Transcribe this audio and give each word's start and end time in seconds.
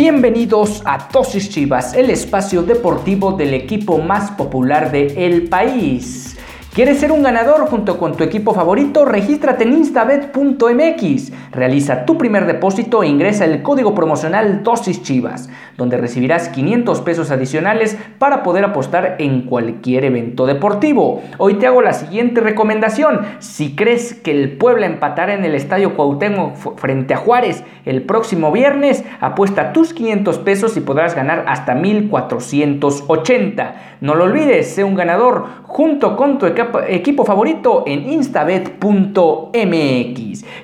Bienvenidos 0.00 0.82
a 0.84 1.08
Tosis 1.08 1.50
Chivas, 1.50 1.92
el 1.94 2.10
espacio 2.10 2.62
deportivo 2.62 3.32
del 3.32 3.54
equipo 3.54 3.98
más 3.98 4.30
popular 4.30 4.90
de 4.90 5.26
el 5.26 5.48
país. 5.48 6.27
¿Quieres 6.74 7.00
ser 7.00 7.10
un 7.10 7.24
ganador 7.24 7.66
junto 7.66 7.98
con 7.98 8.14
tu 8.14 8.22
equipo 8.22 8.54
favorito? 8.54 9.04
Regístrate 9.04 9.64
en 9.64 9.72
instabet.mx. 9.72 11.32
Realiza 11.50 12.04
tu 12.04 12.16
primer 12.16 12.46
depósito 12.46 13.02
e 13.02 13.08
ingresa 13.08 13.46
el 13.46 13.62
código 13.62 13.96
promocional 13.96 14.62
Dosis 14.62 15.02
Chivas, 15.02 15.48
donde 15.76 15.96
recibirás 15.96 16.50
500 16.50 17.00
pesos 17.00 17.32
adicionales 17.32 17.98
para 18.18 18.44
poder 18.44 18.64
apostar 18.64 19.16
en 19.18 19.42
cualquier 19.42 20.04
evento 20.04 20.46
deportivo. 20.46 21.22
Hoy 21.38 21.54
te 21.54 21.66
hago 21.66 21.82
la 21.82 21.94
siguiente 21.94 22.42
recomendación. 22.42 23.22
Si 23.40 23.74
crees 23.74 24.14
que 24.14 24.30
el 24.30 24.56
Puebla 24.56 24.86
empatará 24.86 25.34
en 25.34 25.44
el 25.44 25.56
Estadio 25.56 25.96
Cuauhtémoc 25.96 26.78
frente 26.78 27.14
a 27.14 27.16
Juárez 27.16 27.64
el 27.86 28.02
próximo 28.02 28.52
viernes, 28.52 29.04
apuesta 29.20 29.72
tus 29.72 29.94
500 29.94 30.38
pesos 30.40 30.76
y 30.76 30.80
podrás 30.80 31.16
ganar 31.16 31.44
hasta 31.48 31.74
1480. 31.74 33.87
No 34.00 34.14
lo 34.14 34.24
olvides, 34.24 34.68
sé 34.74 34.84
un 34.84 34.94
ganador 34.94 35.44
junto 35.64 36.16
con 36.16 36.38
tu 36.38 36.46
equipo 36.46 36.80
equipo 37.08 37.24
favorito 37.24 37.84
en 37.86 38.10
instabet.mx. 38.10 38.78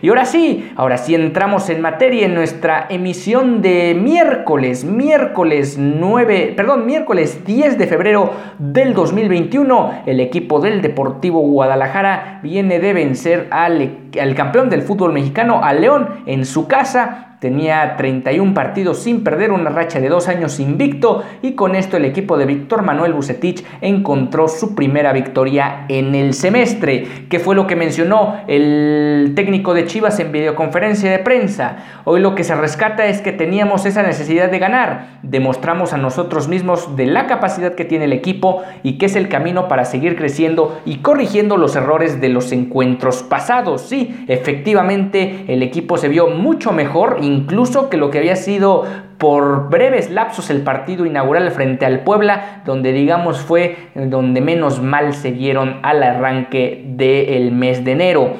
Y 0.02 0.08
ahora 0.08 0.24
sí, 0.24 0.70
ahora 0.77 0.98
sí 0.98 1.14
entramos 1.14 1.68
en 1.70 1.80
materia 1.80 2.27
en 2.27 2.34
nuestra 2.34 2.86
emisión 2.90 3.62
de 3.62 3.96
miércoles, 4.00 4.84
miércoles 4.84 5.77
9, 5.78 6.52
perdón, 6.56 6.86
miércoles 6.86 7.44
10 7.44 7.78
de 7.78 7.86
febrero 7.86 8.30
del 8.58 8.94
2021. 8.94 10.02
El 10.06 10.20
equipo 10.20 10.60
del 10.60 10.82
Deportivo 10.82 11.40
Guadalajara 11.40 12.40
viene 12.42 12.78
de 12.78 12.92
vencer 12.92 13.48
al, 13.50 14.03
al 14.20 14.34
campeón 14.34 14.70
del 14.70 14.82
fútbol 14.82 15.12
mexicano, 15.12 15.60
al 15.62 15.80
León, 15.80 16.08
en 16.26 16.44
su 16.44 16.66
casa 16.66 17.34
Tenía 17.44 17.96
31 17.98 18.54
partidos 18.54 19.00
sin 19.00 19.22
perder, 19.22 19.52
una 19.52 19.68
racha 19.68 20.00
de 20.00 20.08
dos 20.08 20.28
años 20.28 20.60
invicto 20.60 21.22
y 21.42 21.52
con 21.52 21.74
esto 21.74 21.98
el 21.98 22.06
equipo 22.06 22.38
de 22.38 22.46
Víctor 22.46 22.80
Manuel 22.80 23.12
Bucetich 23.12 23.62
encontró 23.82 24.48
su 24.48 24.74
primera 24.74 25.12
victoria 25.12 25.84
en 25.88 26.14
el 26.14 26.32
semestre, 26.32 27.26
que 27.28 27.40
fue 27.40 27.54
lo 27.54 27.66
que 27.66 27.76
mencionó 27.76 28.36
el 28.46 29.34
técnico 29.36 29.74
de 29.74 29.84
Chivas 29.84 30.18
en 30.20 30.32
videoconferencia 30.32 31.10
de 31.10 31.18
prensa. 31.18 31.76
Hoy 32.04 32.20
lo 32.20 32.34
que 32.34 32.44
se 32.44 32.54
rescata 32.54 33.05
es 33.05 33.20
que 33.20 33.33
teníamos 33.33 33.84
esa 33.84 34.02
necesidad 34.02 34.50
de 34.50 34.58
ganar, 34.58 35.18
demostramos 35.22 35.92
a 35.92 35.98
nosotros 35.98 36.48
mismos 36.48 36.96
de 36.96 37.05
la 37.05 37.27
capacidad 37.27 37.74
que 37.74 37.84
tiene 37.84 38.06
el 38.06 38.14
equipo 38.14 38.62
y 38.83 38.96
que 38.96 39.05
es 39.05 39.16
el 39.16 39.28
camino 39.28 39.68
para 39.68 39.84
seguir 39.84 40.16
creciendo 40.16 40.80
y 40.86 41.00
corrigiendo 41.02 41.58
los 41.58 41.77
errores 41.77 42.22
de 42.22 42.30
los 42.30 42.52
encuentros 42.52 43.22
pasados. 43.22 43.83
Sí, 43.83 44.03
efectivamente 44.28 45.44
el 45.48 45.62
equipo 45.62 45.96
se 45.96 46.08
vio 46.08 46.28
mucho 46.28 46.72
mejor, 46.72 47.18
incluso 47.22 47.88
que 47.88 47.96
lo 47.96 48.10
que 48.10 48.18
había 48.18 48.36
sido 48.36 48.84
por 49.18 49.70
breves 49.70 50.10
lapsos 50.10 50.50
el 50.50 50.62
partido 50.62 51.06
inaugural 51.06 51.50
frente 51.50 51.86
al 51.86 52.00
Puebla, 52.00 52.62
donde 52.66 52.92
digamos 52.92 53.40
fue 53.40 53.76
donde 53.94 54.40
menos 54.40 54.82
mal 54.82 55.14
se 55.14 55.30
vieron 55.30 55.78
al 55.82 56.02
arranque 56.02 56.82
del 56.86 57.52
mes 57.52 57.84
de 57.84 57.92
enero. 57.92 58.34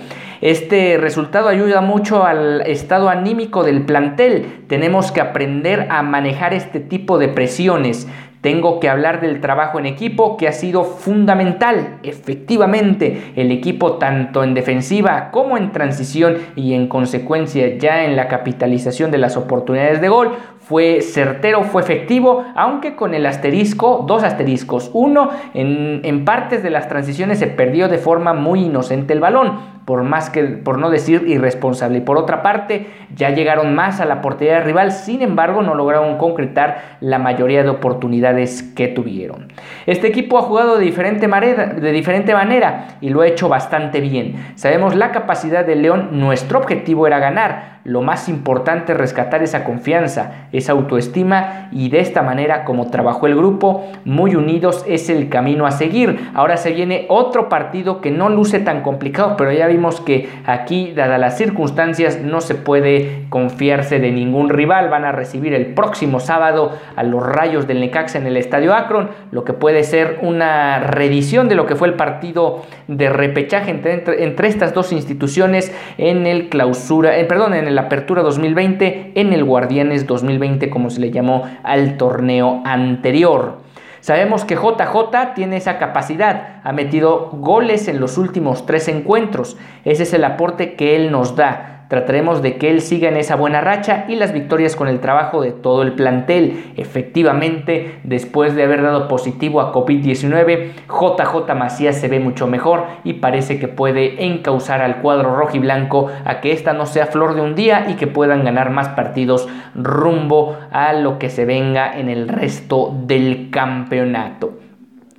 Este 0.45 0.99
resultado 0.99 1.49
ayuda 1.49 1.81
mucho 1.81 2.25
al 2.25 2.61
estado 2.67 3.09
anímico 3.09 3.65
del 3.65 3.87
plantel. 3.87 4.65
Tenemos 4.67 5.11
que 5.11 5.23
aprender 5.23 5.87
a 5.89 6.03
manejar 6.03 6.53
este 6.53 6.81
tipo 6.81 7.17
de 7.17 7.29
presiones. 7.29 8.07
Tengo 8.45 8.79
que 8.79 8.91
hablar 8.91 9.23
del 9.23 9.41
trabajo 9.41 9.79
en 9.79 9.87
equipo 9.87 10.37
que 10.37 10.47
ha 10.47 10.53
sido 10.53 10.85
fundamental. 10.85 12.01
Efectivamente, 12.03 13.33
el 13.37 13.51
equipo 13.51 13.95
tanto 13.95 14.45
en 14.45 14.53
defensiva 14.53 15.31
como 15.31 15.57
en 15.57 15.73
transición 15.73 16.37
y 16.55 16.75
en 16.75 16.87
consecuencia 16.87 17.79
ya 17.79 18.05
en 18.05 18.17
la 18.17 18.29
capitalización 18.29 19.11
de 19.11 19.17
las 19.17 19.39
oportunidades 19.39 20.03
de 20.03 20.11
gol 20.11 20.33
fue 20.67 21.03
certero, 21.03 21.63
fue 21.63 21.83
efectivo, 21.83 22.45
aunque 22.55 22.97
con 22.97 23.15
el 23.15 23.27
asterisco, 23.27 24.05
dos 24.07 24.23
asteriscos. 24.23 24.91
Uno, 24.95 25.31
en, 25.53 26.01
en 26.05 26.25
partes 26.25 26.63
de 26.63 26.71
las 26.71 26.89
transiciones 26.89 27.39
se 27.39 27.47
perdió 27.47 27.89
de 27.89 27.99
forma 27.99 28.33
muy 28.33 28.65
inocente 28.65 29.13
el 29.13 29.21
balón 29.21 29.75
por 29.85 30.03
más 30.03 30.31
que, 30.31 30.43
por 30.43 30.79
no 30.79 30.91
decir 30.91 31.25
irresponsable. 31.27 31.99
Y 31.99 32.01
por 32.01 32.17
otra 32.17 32.43
parte, 32.43 32.87
ya 33.15 33.31
llegaron 33.31 33.75
más 33.75 34.01
a 34.01 34.07
la 34.07 34.21
portería 34.21 34.61
rival, 34.61 34.93
sin 34.93 35.23
embargo, 35.23 35.63
no 35.63 35.75
lograron 35.75 36.17
concretar 36.17 36.97
la 37.01 37.19
mayoría 37.19 37.63
de 37.63 37.69
oportunidades 37.69 38.63
que 38.63 38.89
tuvieron. 38.89 39.49
Este 39.87 40.07
equipo 40.07 40.39
ha 40.39 40.43
jugado 40.43 40.79
de 40.79 40.85
diferente, 40.85 41.29
manera, 41.29 42.87
y 43.01 43.11
lo 43.11 43.21
ha 43.21 43.27
hecho 43.27 43.49
bastante 43.49 44.01
bien. 44.01 44.37
Sabemos 44.55 44.95
la 44.95 45.13
capacidad 45.13 45.65
de 45.65 45.77
León, 45.77 46.09
nuestro 46.13 46.59
objetivo 46.59 47.07
era 47.07 47.19
ganar 47.19 47.74
lo 47.85 48.01
más 48.01 48.31
importante 48.31 48.93
es 48.93 48.99
rescatar 48.99 49.43
esa 49.43 49.63
confianza, 49.63 50.47
esa 50.53 50.73
autoestima 50.73 51.69
y 51.71 51.91
de 51.91 52.01
esta 52.01 52.23
manera 52.23 52.65
como 52.65 52.91
trabajó 52.91 53.27
el 53.27 53.37
grupo, 53.37 53.87
muy 54.07 54.35
unidos 54.35 54.85
es 54.89 55.11
el 55.11 55.29
camino 55.29 55.67
a 55.67 55.71
seguir. 55.71 56.31
Ahora 56.35 56.57
se 56.57 56.73
viene 56.73 57.05
otro 57.09 57.51
partido 57.51 58.01
que 58.01 58.11
no 58.11 58.31
luce 58.31 58.59
tan 58.59 58.83
complicado, 58.83 59.37
pero 59.37 59.53
ya 59.53 59.67
vimos 59.67 60.01
que 60.01 60.31
aquí, 60.47 60.93
dadas 60.93 61.21
las 61.21 61.37
circunstancias, 61.37 62.21
no 62.23 62.41
se 62.41 62.55
puede 62.55 63.27
confiarse 63.29 64.01
de 64.01 64.11
ningún 64.11 64.49
rival. 64.49 64.89
Van 64.89 65.05
a 65.05 65.13
recibir 65.13 65.53
el 65.53 65.75
próximo 65.75 66.21
sábado 66.21 66.73
a 66.97 67.03
los 67.03 67.25
Rayos 67.25 67.67
del 67.67 67.81
Necaxa 67.81 68.19
en 68.19 68.27
el 68.27 68.37
Estadio 68.39 68.75
Akron, 68.75 69.11
lo 69.31 69.45
que 69.45 69.53
puede 69.53 69.85
ser 69.85 70.21
una 70.23 70.79
reedición 70.79 71.49
de 71.49 71.55
lo 71.55 71.67
que 71.67 71.77
fue 71.77 71.89
el 71.89 71.95
partido 71.95 72.63
de 72.89 73.11
repechaje 73.11 73.71
entre, 73.71 74.25
entre, 74.25 74.49
estas 74.49 74.75
dos 74.75 74.93
instituciones 74.93 75.75
en 75.99 76.27
el 76.27 76.49
clausura, 76.49 77.13
perdón, 77.29 77.55
en 77.55 77.67
el 77.67 77.74
la 77.75 77.83
Apertura 77.83 78.23
2020 78.23 79.13
en 79.15 79.33
el 79.33 79.45
Guardianes 79.45 80.07
2020, 80.07 80.71
como 80.71 80.91
se 80.91 81.01
le 81.01 81.11
llamó 81.11 81.45
al 81.63 81.97
torneo 81.97 82.63
anterior. 82.65 83.59
Sabemos 84.01 84.45
que 84.45 84.55
JJ 84.55 85.35
tiene 85.35 85.57
esa 85.57 85.79
capacidad, 85.79 86.61
ha 86.63 86.73
metido 86.73 87.31
goles 87.33 87.89
en 87.89 88.01
los 88.01 88.19
últimos 88.19 88.67
tres 88.67 88.89
encuentros, 88.89 89.57
ese 89.85 90.03
es 90.03 90.13
el 90.13 90.25
aporte 90.25 90.75
que 90.75 90.95
él 90.95 91.11
nos 91.11 91.37
da. 91.37 91.74
Trataremos 91.89 92.43
de 92.43 92.57
que 92.57 92.71
él 92.71 92.81
siga 92.81 93.09
en 93.09 93.17
esa 93.17 93.37
buena 93.37 93.61
racha 93.61 94.07
y 94.09 94.17
las 94.17 94.33
victorias 94.33 94.77
con 94.77 94.89
el 94.89 95.01
trabajo 95.01 95.43
de 95.43 95.53
todo 95.53 95.83
el 95.83 95.93
plantel. 95.93 96.73
Efectivamente, 96.77 97.99
después 98.05 98.55
de 98.55 98.63
haber 98.63 98.83
dado 98.83 99.09
positivo 99.09 99.61
a 99.61 99.73
COVID-19, 99.73 100.71
JJ 100.89 101.55
Macías 101.55 102.01
se 102.01 102.09
ve 102.09 102.21
mucho 102.21 102.47
mejor 102.47 102.85
y 103.05 103.15
parece 103.15 103.59
que 103.59 103.69
puede 103.69 104.25
encauzar 104.25 104.81
al 104.81 105.03
cuadro 105.03 105.37
rojo 105.37 105.57
y 105.57 105.61
blanco 105.61 106.11
a 106.25 106.41
que 106.41 106.53
esta 106.53 106.73
no 106.73 106.87
sea 106.87 107.07
flor 107.07 107.35
de 107.35 107.43
un 107.43 107.55
día 107.55 107.87
y 107.89 107.95
que 107.95 108.07
puedan 108.07 108.45
ganar 108.45 108.71
más 108.71 108.89
partidos 108.91 109.49
rumbo 109.75 110.57
a 110.71 110.93
lo 110.93 111.19
que 111.19 111.31
se 111.31 111.45
venga 111.45 111.99
en 111.99 112.09
el 112.09 112.29
resto 112.29 112.95
del 113.07 113.51
campeonato 113.51 114.64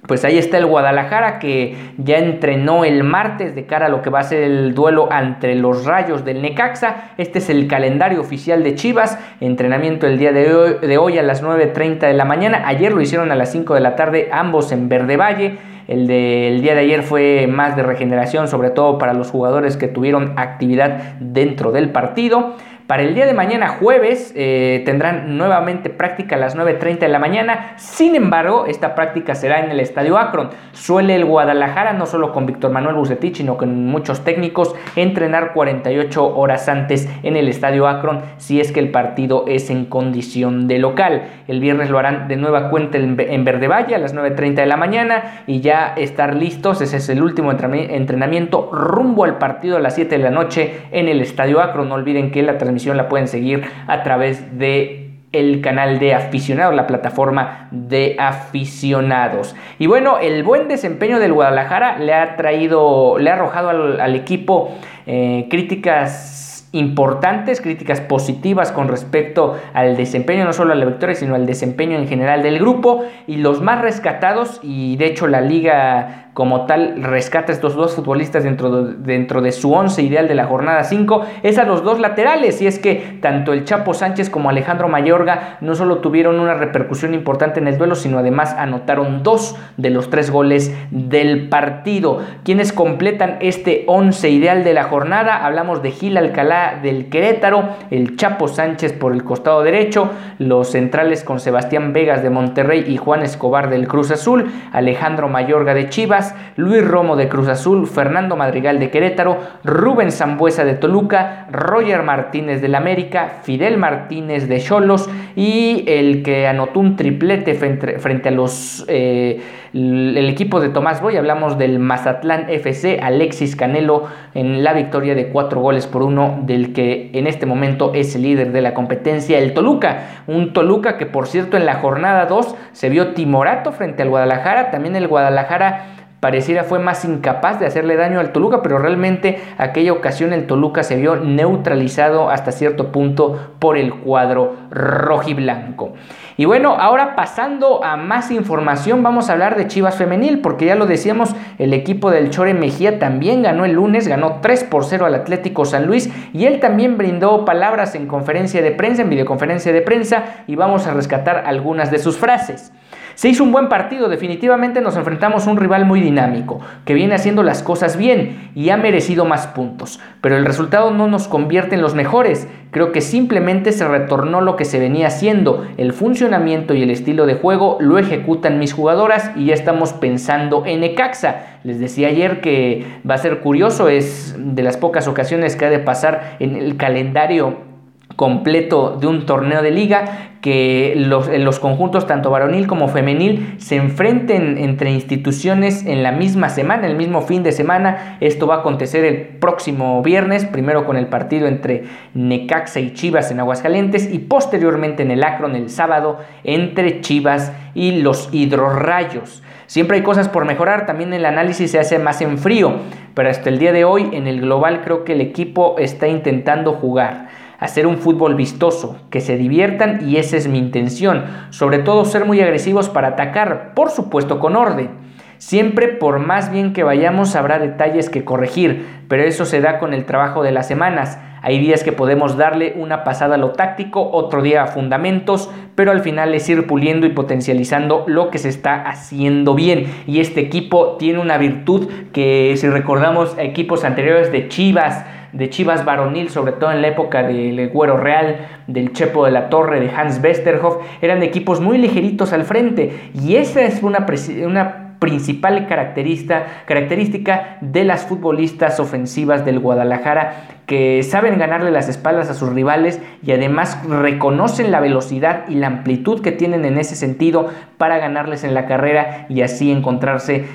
pues 0.07 0.23
ahí 0.23 0.37
está 0.37 0.57
el 0.57 0.65
Guadalajara 0.65 1.39
que 1.39 1.75
ya 1.97 2.17
entrenó 2.17 2.85
el 2.85 3.03
martes 3.03 3.55
de 3.55 3.65
cara 3.65 3.87
a 3.87 3.89
lo 3.89 4.01
que 4.01 4.09
va 4.09 4.19
a 4.19 4.23
ser 4.23 4.43
el 4.43 4.75
duelo 4.75 5.09
entre 5.11 5.55
los 5.55 5.85
Rayos 5.85 6.23
del 6.23 6.41
Necaxa. 6.41 7.11
Este 7.17 7.39
es 7.39 7.49
el 7.49 7.67
calendario 7.67 8.21
oficial 8.21 8.63
de 8.63 8.75
Chivas. 8.75 9.17
Entrenamiento 9.41 10.07
el 10.07 10.19
día 10.19 10.31
de 10.31 10.97
hoy, 10.97 11.17
a 11.17 11.23
las 11.23 11.43
9.30 11.43 11.99
de 11.99 12.13
la 12.13 12.25
mañana. 12.25 12.63
Ayer 12.65 12.93
lo 12.93 13.01
hicieron 13.01 13.31
a 13.31 13.35
las 13.35 13.51
5 13.51 13.73
de 13.73 13.79
la 13.79 13.95
tarde, 13.95 14.29
ambos 14.31 14.71
en 14.71 14.89
Verde 14.89 15.17
Valle. 15.17 15.57
El 15.87 16.07
día 16.07 16.73
de 16.73 16.79
ayer 16.79 17.03
fue 17.03 17.47
más 17.47 17.75
de 17.75 17.83
regeneración, 17.83 18.47
sobre 18.47 18.71
todo 18.71 18.97
para 18.97 19.13
los 19.13 19.29
jugadores 19.29 19.77
que 19.77 19.87
tuvieron 19.87 20.33
actividad 20.35 21.15
dentro 21.19 21.71
del 21.71 21.89
partido. 21.89 22.55
Para 22.87 23.01
el 23.01 23.15
día 23.15 23.25
de 23.25 23.33
mañana 23.33 23.67
jueves 23.67 24.31
eh, 24.35 24.83
tendrán 24.85 25.39
nuevamente 25.39 25.89
práctica 25.89 26.35
a 26.35 26.37
las 26.39 26.55
9.30 26.55 26.99
de 26.99 27.07
la 27.07 27.17
mañana. 27.17 27.73
Sin 27.77 28.15
embargo, 28.15 28.67
esta 28.67 28.93
práctica 28.93 29.33
será 29.33 29.65
en 29.65 29.71
el 29.71 29.79
Estadio 29.79 30.19
Akron. 30.19 30.49
Suele 30.71 31.15
el 31.15 31.25
Guadalajara, 31.25 31.93
no 31.93 32.05
solo 32.05 32.31
con 32.31 32.45
Víctor 32.45 32.69
Manuel 32.69 32.93
Bucetich, 32.93 33.37
sino 33.37 33.57
con 33.57 33.87
muchos 33.87 34.23
técnicos, 34.23 34.75
entrenar 34.95 35.53
48 35.53 36.37
horas 36.37 36.69
antes 36.69 37.09
en 37.23 37.35
el 37.37 37.47
Estadio 37.47 37.87
Akron 37.87 38.21
si 38.37 38.61
es 38.61 38.71
que 38.71 38.81
el 38.81 38.91
partido 38.91 39.45
es 39.47 39.71
en 39.71 39.85
condición 39.85 40.67
de 40.67 40.77
local. 40.77 41.23
El 41.47 41.61
viernes 41.61 41.89
lo 41.89 41.97
harán 41.97 42.27
de 42.27 42.35
nueva 42.35 42.69
cuenta 42.69 42.99
en, 42.99 43.15
Verde 43.15 43.67
Valle 43.67 43.95
a 43.95 43.99
las 43.99 44.13
9.30 44.13 44.53
de 44.53 44.65
la 44.67 44.77
mañana 44.77 45.41
y 45.47 45.59
ya 45.59 45.95
estar 45.97 46.35
listos. 46.35 46.81
Ese 46.81 46.97
es 46.97 47.09
el 47.09 47.23
último 47.23 47.51
entrenamiento 47.51 48.69
rumbo 48.71 49.23
al 49.23 49.39
partido 49.39 49.77
a 49.77 49.79
las 49.79 49.95
7 49.95 50.17
de 50.17 50.23
la 50.23 50.29
noche 50.29 50.81
en 50.91 51.07
el 51.07 51.19
Estadio 51.21 51.61
Akron. 51.61 51.89
No 51.89 51.95
olviden 51.95 52.29
que 52.29 52.43
la 52.43 52.59
transmisión 52.59 52.74
la 52.93 53.09
pueden 53.09 53.27
seguir 53.27 53.63
a 53.87 54.03
través 54.03 54.57
de 54.57 55.05
el 55.31 55.61
canal 55.61 55.99
de 55.99 56.13
aficionados, 56.13 56.73
la 56.73 56.87
plataforma 56.87 57.67
de 57.71 58.15
aficionados. 58.17 59.55
Y 59.79 59.87
bueno, 59.87 60.17
el 60.19 60.43
buen 60.43 60.67
desempeño 60.67 61.19
del 61.19 61.33
Guadalajara 61.33 61.99
le 61.99 62.13
ha 62.13 62.37
traído, 62.37 63.17
le 63.19 63.29
ha 63.29 63.33
arrojado 63.33 63.69
al, 63.69 64.15
equipo 64.15 64.71
eh, 65.05 65.47
críticas 65.49 66.69
importantes, 66.71 67.61
críticas 67.61 68.01
positivas 68.01 68.71
con 68.71 68.87
respecto 68.87 69.57
al 69.73 69.95
desempeño, 69.95 70.43
no 70.43 70.53
solo 70.53 70.73
a 70.73 70.75
la 70.75 70.85
victoria, 70.85 71.15
sino 71.15 71.35
al 71.35 71.45
desempeño 71.45 71.97
en 71.97 72.07
general 72.07 72.43
del 72.43 72.59
grupo. 72.59 73.03
Y 73.27 73.37
los 73.37 73.61
más 73.61 73.81
rescatados, 73.81 74.59
y 74.61 74.97
de 74.97 75.07
hecho 75.07 75.27
la 75.27 75.41
liga 75.41 76.24
como 76.35 76.65
tal 76.65 77.01
rescata 77.01 77.53
a 77.53 77.55
estos 77.55 77.75
dos 77.75 77.95
futbolistas 77.95 78.43
dentro 78.43 78.69
de, 78.69 78.95
dentro 78.95 79.41
de 79.41 79.53
su 79.53 79.71
once 79.71 80.01
ideal 80.01 80.27
de 80.27 80.35
la 80.35 80.47
jornada 80.47 80.83
5, 80.83 81.25
es 81.43 81.57
a 81.57 81.63
los 81.63 81.81
dos 81.81 81.97
laterales. 82.01 82.61
Y 82.61 82.67
es 82.67 82.77
que 82.77 83.17
tanto 83.21 83.53
el 83.53 83.63
Chapo 83.63 83.93
Sánchez 83.93 84.29
como 84.29 84.49
Alejandro 84.49 84.89
Mayorga 84.89 85.57
no 85.61 85.75
solo 85.75 85.99
tuvieron 85.99 86.41
una 86.41 86.53
repercusión 86.53 87.13
importante 87.13 87.61
en 87.61 87.69
el 87.69 87.77
duelo, 87.77 87.95
sino 87.95 88.19
además 88.19 88.53
anotaron 88.53 89.23
dos 89.23 89.55
de 89.77 89.89
los 89.91 90.09
tres 90.09 90.29
goles 90.29 90.75
del 90.91 91.47
partido. 91.47 92.19
Quienes 92.43 92.73
completan 92.73 93.37
este 93.39 93.85
once 93.87 94.29
ideal 94.29 94.65
de 94.65 94.73
la 94.73 94.83
jornada, 94.83 95.45
hablamos 95.45 95.81
de 95.81 95.91
Gil 95.91 96.17
Alcalá 96.17 96.81
del 96.83 97.07
Querétaro, 97.07 97.69
el 97.91 98.17
Chapo 98.17 98.49
Sánchez 98.49 98.91
por 98.91 99.13
el 99.13 99.23
costado 99.23 99.63
derecho, 99.63 100.09
los 100.39 100.71
centrales 100.71 101.23
con 101.23 101.39
Sebastián 101.39 101.93
Vegas 101.93 102.23
de 102.23 102.29
Monterrey 102.29 102.83
y 102.85 102.97
Juan 102.97 103.23
Escobar 103.23 103.69
del 103.69 103.87
Cruz 103.87 104.11
Azul, 104.11 104.51
Alejandro 104.73 105.29
Mayorga 105.29 105.73
de 105.73 105.87
Chivas, 105.87 106.24
Luis 106.55 106.87
Romo 106.87 107.15
de 107.15 107.27
Cruz 107.27 107.47
Azul, 107.47 107.85
Fernando 107.85 108.35
Madrigal 108.35 108.79
de 108.79 108.89
Querétaro, 108.89 109.37
Rubén 109.63 110.11
Zambuesa 110.11 110.65
de 110.65 110.75
Toluca, 110.75 111.47
Roger 111.51 112.03
Martínez 112.03 112.61
del 112.61 112.75
América, 112.75 113.39
Fidel 113.43 113.77
Martínez 113.77 114.47
de 114.47 114.59
Cholos 114.59 115.09
y 115.35 115.83
el 115.87 116.23
que 116.23 116.47
anotó 116.47 116.79
un 116.79 116.95
triplete 116.95 117.53
frente, 117.53 118.29
a 118.29 118.31
los 118.31 118.85
eh, 118.87 119.41
el 119.73 120.29
equipo 120.29 120.61
de 120.61 120.69
Tomás 120.69 121.01
Boy, 121.01 121.17
hablamos 121.17 121.57
del 121.57 121.79
Mazatlán 121.79 122.49
FC, 122.49 122.99
Alexis 123.01 123.57
Canelo 123.57 124.05
en 124.33 124.63
la 124.63 124.71
victoria 124.71 125.15
de 125.15 125.27
cuatro 125.27 125.59
goles 125.59 125.85
por 125.85 126.01
uno 126.01 126.39
del 126.43 126.71
que 126.71 127.09
en 127.13 127.27
este 127.27 127.45
momento 127.45 127.91
es 127.93 128.15
el 128.15 128.21
líder 128.21 128.53
de 128.53 128.61
la 128.61 128.73
competencia, 128.73 129.37
el 129.37 129.53
Toluca. 129.53 130.23
Un 130.27 130.53
Toluca 130.53 130.97
que 130.97 131.05
por 131.05 131.27
cierto 131.27 131.57
en 131.57 131.65
la 131.65 131.75
jornada 131.75 132.25
2 132.25 132.55
se 132.71 132.89
vio 132.89 133.13
timorato 133.13 133.73
frente 133.73 134.01
al 134.01 134.09
Guadalajara, 134.09 134.71
también 134.71 134.95
el 134.95 135.09
Guadalajara 135.09 135.87
pareciera 136.25 136.63
fue 136.63 136.79
más 136.79 137.05
incapaz 137.05 137.59
de 137.59 137.67
hacerle 137.67 137.97
daño 137.97 138.19
al 138.19 138.31
Toluca, 138.31 138.63
pero 138.63 138.79
realmente 138.79 139.43
aquella 139.59 139.93
ocasión 139.93 140.33
el 140.33 140.47
Toluca 140.47 140.81
se 140.81 140.95
vio 140.95 141.17
neutralizado 141.17 142.31
hasta 142.31 142.51
cierto 142.51 142.91
punto 142.91 143.51
por 143.59 143.77
el 143.77 143.93
cuadro 143.93 144.55
rojiblanco. 144.71 145.93
Y 146.35 146.45
bueno, 146.45 146.77
ahora 146.79 147.15
pasando 147.15 147.85
a 147.85 147.95
más 147.95 148.31
información, 148.31 149.03
vamos 149.03 149.29
a 149.29 149.33
hablar 149.33 149.55
de 149.55 149.67
Chivas 149.67 149.97
Femenil, 149.97 150.39
porque 150.39 150.65
ya 150.65 150.73
lo 150.73 150.87
decíamos, 150.87 151.35
el 151.59 151.73
equipo 151.73 152.09
del 152.09 152.31
Chore 152.31 152.55
Mejía 152.55 152.97
también 152.97 153.43
ganó 153.43 153.63
el 153.63 153.73
lunes, 153.73 154.07
ganó 154.07 154.39
3 154.41 154.63
por 154.63 154.83
0 154.83 155.05
al 155.05 155.13
Atlético 155.13 155.63
San 155.63 155.85
Luis, 155.85 156.09
y 156.33 156.45
él 156.45 156.59
también 156.59 156.97
brindó 156.97 157.45
palabras 157.45 157.93
en 157.93 158.07
conferencia 158.07 158.63
de 158.63 158.71
prensa, 158.71 159.03
en 159.03 159.11
videoconferencia 159.11 159.71
de 159.71 159.83
prensa, 159.83 160.23
y 160.47 160.55
vamos 160.55 160.87
a 160.87 160.93
rescatar 160.95 161.43
algunas 161.45 161.91
de 161.91 161.99
sus 161.99 162.17
frases. 162.17 162.73
Se 163.15 163.29
hizo 163.29 163.45
un 163.45 163.53
buen 163.53 163.69
partido, 163.69 164.09
definitivamente 164.09 164.81
nos 164.81 164.97
enfrentamos 164.97 165.47
a 165.47 165.51
un 165.51 165.55
rival 165.55 165.85
muy 165.85 166.01
dinámico, 166.01 166.59
que 166.83 166.93
viene 166.93 167.15
haciendo 167.15 167.43
las 167.43 167.63
cosas 167.63 167.95
bien 167.95 168.51
y 168.55 168.69
ha 168.71 168.77
merecido 168.77 169.23
más 169.23 169.47
puntos, 169.47 170.01
pero 170.19 170.35
el 170.35 170.45
resultado 170.45 170.91
no 170.91 171.07
nos 171.07 171.29
convierte 171.29 171.75
en 171.75 171.81
los 171.81 171.95
mejores, 171.95 172.47
creo 172.71 172.91
que 172.91 172.99
simplemente 172.99 173.71
se 173.71 173.87
retornó 173.87 174.41
lo 174.41 174.57
que 174.57 174.65
se 174.65 174.79
venía 174.79 175.07
haciendo, 175.07 175.65
el 175.77 175.93
funcionamiento 175.93 176.73
y 176.73 176.83
el 176.83 176.89
estilo 176.89 177.25
de 177.25 177.35
juego 177.35 177.77
lo 177.79 177.97
ejecutan 177.97 178.59
mis 178.59 178.73
jugadoras 178.73 179.31
y 179.37 179.45
ya 179.45 179.53
estamos 179.53 179.93
pensando 179.93 180.63
en 180.65 180.83
Ecaxa. 180.83 181.59
Les 181.63 181.79
decía 181.79 182.09
ayer 182.09 182.41
que 182.41 182.85
va 183.09 183.15
a 183.15 183.17
ser 183.17 183.39
curioso, 183.39 183.87
es 183.87 184.35
de 184.37 184.61
las 184.61 184.75
pocas 184.75 185.07
ocasiones 185.07 185.55
que 185.55 185.63
ha 185.63 185.69
de 185.69 185.79
pasar 185.79 186.35
en 186.39 186.57
el 186.57 186.75
calendario 186.75 187.74
completo 188.15 188.97
de 188.99 189.07
un 189.07 189.25
torneo 189.25 189.61
de 189.61 189.71
liga, 189.71 190.31
que 190.41 190.93
los, 190.95 191.27
los, 191.27 191.59
conjuntos 191.59 192.05
tanto 192.05 192.29
varonil 192.29 192.67
como 192.67 192.87
femenil 192.87 193.55
se 193.57 193.77
enfrenten 193.77 194.59
entre 194.59 194.91
instituciones 194.91 195.85
en 195.87 196.03
la 196.03 196.11
misma 196.11 196.49
semana, 196.49 196.85
el 196.85 196.95
mismo 196.95 197.21
fin 197.21 197.41
de 197.41 197.51
semana. 197.51 198.17
Esto 198.19 198.45
va 198.45 198.55
a 198.55 198.59
acontecer 198.59 199.05
el 199.05 199.17
próximo 199.39 200.03
viernes, 200.03 200.45
primero 200.45 200.85
con 200.85 200.97
el 200.97 201.07
partido 201.07 201.47
entre 201.47 201.85
Necaxa 202.13 202.79
y 202.79 202.93
Chivas 202.93 203.31
en 203.31 203.39
Aguascalientes 203.39 204.07
y 204.13 204.19
posteriormente 204.19 205.01
en 205.01 205.09
el 205.09 205.23
Acron 205.23 205.55
el 205.55 205.71
sábado 205.71 206.19
entre 206.43 207.01
Chivas 207.01 207.51
y 207.73 207.93
los 208.01 208.29
Hidrorrayos. 208.31 209.41
Siempre 209.65 209.97
hay 209.97 210.03
cosas 210.03 210.29
por 210.29 210.45
mejorar, 210.45 210.85
también 210.85 211.11
el 211.11 211.25
análisis 211.25 211.71
se 211.71 211.79
hace 211.79 211.97
más 211.97 212.21
en 212.21 212.37
frío, 212.37 212.75
pero 213.15 213.31
hasta 213.31 213.49
el 213.49 213.57
día 213.57 213.71
de 213.71 213.83
hoy 213.83 214.09
en 214.13 214.27
el 214.27 214.41
global 214.41 214.81
creo 214.83 215.03
que 215.03 215.13
el 215.13 215.21
equipo 215.21 215.75
está 215.79 216.07
intentando 216.07 216.73
jugar 216.73 217.24
hacer 217.59 217.87
un 217.87 217.97
fútbol 217.97 218.35
vistoso, 218.35 218.97
que 219.09 219.21
se 219.21 219.37
diviertan 219.37 220.07
y 220.07 220.17
esa 220.17 220.37
es 220.37 220.47
mi 220.47 220.57
intención, 220.57 221.25
sobre 221.49 221.79
todo 221.79 222.05
ser 222.05 222.25
muy 222.25 222.41
agresivos 222.41 222.89
para 222.89 223.09
atacar, 223.09 223.73
por 223.73 223.89
supuesto 223.89 224.39
con 224.39 224.55
orden. 224.55 225.05
Siempre 225.37 225.89
por 225.89 226.19
más 226.19 226.51
bien 226.51 226.73
que 226.73 226.83
vayamos 226.83 227.35
habrá 227.35 227.59
detalles 227.59 228.09
que 228.09 228.23
corregir, 228.23 228.85
pero 229.07 229.23
eso 229.23 229.45
se 229.45 229.61
da 229.61 229.79
con 229.79 229.93
el 229.93 230.05
trabajo 230.05 230.43
de 230.43 230.51
las 230.51 230.67
semanas. 230.67 231.19
Hay 231.41 231.59
días 231.59 231.83
que 231.83 231.91
podemos 231.91 232.37
darle 232.37 232.73
una 232.75 233.03
pasada 233.03 233.35
a 233.35 233.37
lo 233.37 233.51
táctico, 233.51 234.09
otro 234.11 234.41
día 234.41 234.63
a 234.63 234.67
fundamentos, 234.67 235.51
pero 235.75 235.91
al 235.91 235.99
final 235.99 236.33
es 236.33 236.49
ir 236.49 236.65
puliendo 236.65 237.05
y 237.05 237.09
potencializando 237.09 238.05
lo 238.07 238.31
que 238.31 238.39
se 238.39 238.49
está 238.49 238.81
haciendo 238.81 239.53
bien. 239.53 239.85
Y 240.07 240.21
este 240.21 240.39
equipo 240.39 240.95
tiene 240.97 241.19
una 241.19 241.37
virtud 241.37 241.87
que 242.13 242.55
si 242.57 242.67
recordamos 242.67 243.35
equipos 243.37 243.83
anteriores 243.83 244.31
de 244.31 244.47
Chivas, 244.47 245.05
de 245.33 245.49
Chivas 245.49 245.85
varonil, 245.85 246.29
sobre 246.29 246.53
todo 246.53 246.71
en 246.71 246.81
la 246.81 246.87
época 246.87 247.23
del 247.23 247.69
Güero 247.69 247.97
Real, 247.97 248.47
del 248.67 248.93
Chepo 248.93 249.25
de 249.25 249.31
la 249.31 249.49
Torre, 249.49 249.79
de 249.79 249.89
Hans 249.89 250.19
Westerhoff, 250.23 250.77
eran 251.01 251.23
equipos 251.23 251.61
muy 251.61 251.77
ligeritos 251.77 252.33
al 252.33 252.43
frente. 252.43 253.11
Y 253.13 253.35
esa 253.35 253.61
es 253.61 253.83
una, 253.83 254.05
una 254.45 254.85
principal 254.99 255.67
característica, 255.67 256.45
característica 256.65 257.57
de 257.61 257.83
las 257.83 258.05
futbolistas 258.05 258.79
ofensivas 258.79 259.45
del 259.45 259.59
Guadalajara 259.59 260.45
que 260.65 261.03
saben 261.03 261.37
ganarle 261.37 261.69
las 261.69 261.89
espaldas 261.89 262.29
a 262.29 262.33
sus 262.33 262.49
rivales 262.49 262.99
y 263.23 263.31
además 263.31 263.77
reconocen 263.87 264.71
la 264.71 264.79
velocidad 264.79 265.47
y 265.47 265.55
la 265.55 265.67
amplitud 265.67 266.21
que 266.21 266.31
tienen 266.31 266.65
en 266.65 266.77
ese 266.79 266.95
sentido 266.95 267.49
para 267.77 267.99
ganarles 267.99 268.43
en 268.43 268.53
la 268.53 268.65
carrera 268.65 269.27
y 269.29 269.41
así 269.41 269.71
encontrarse 269.71 270.45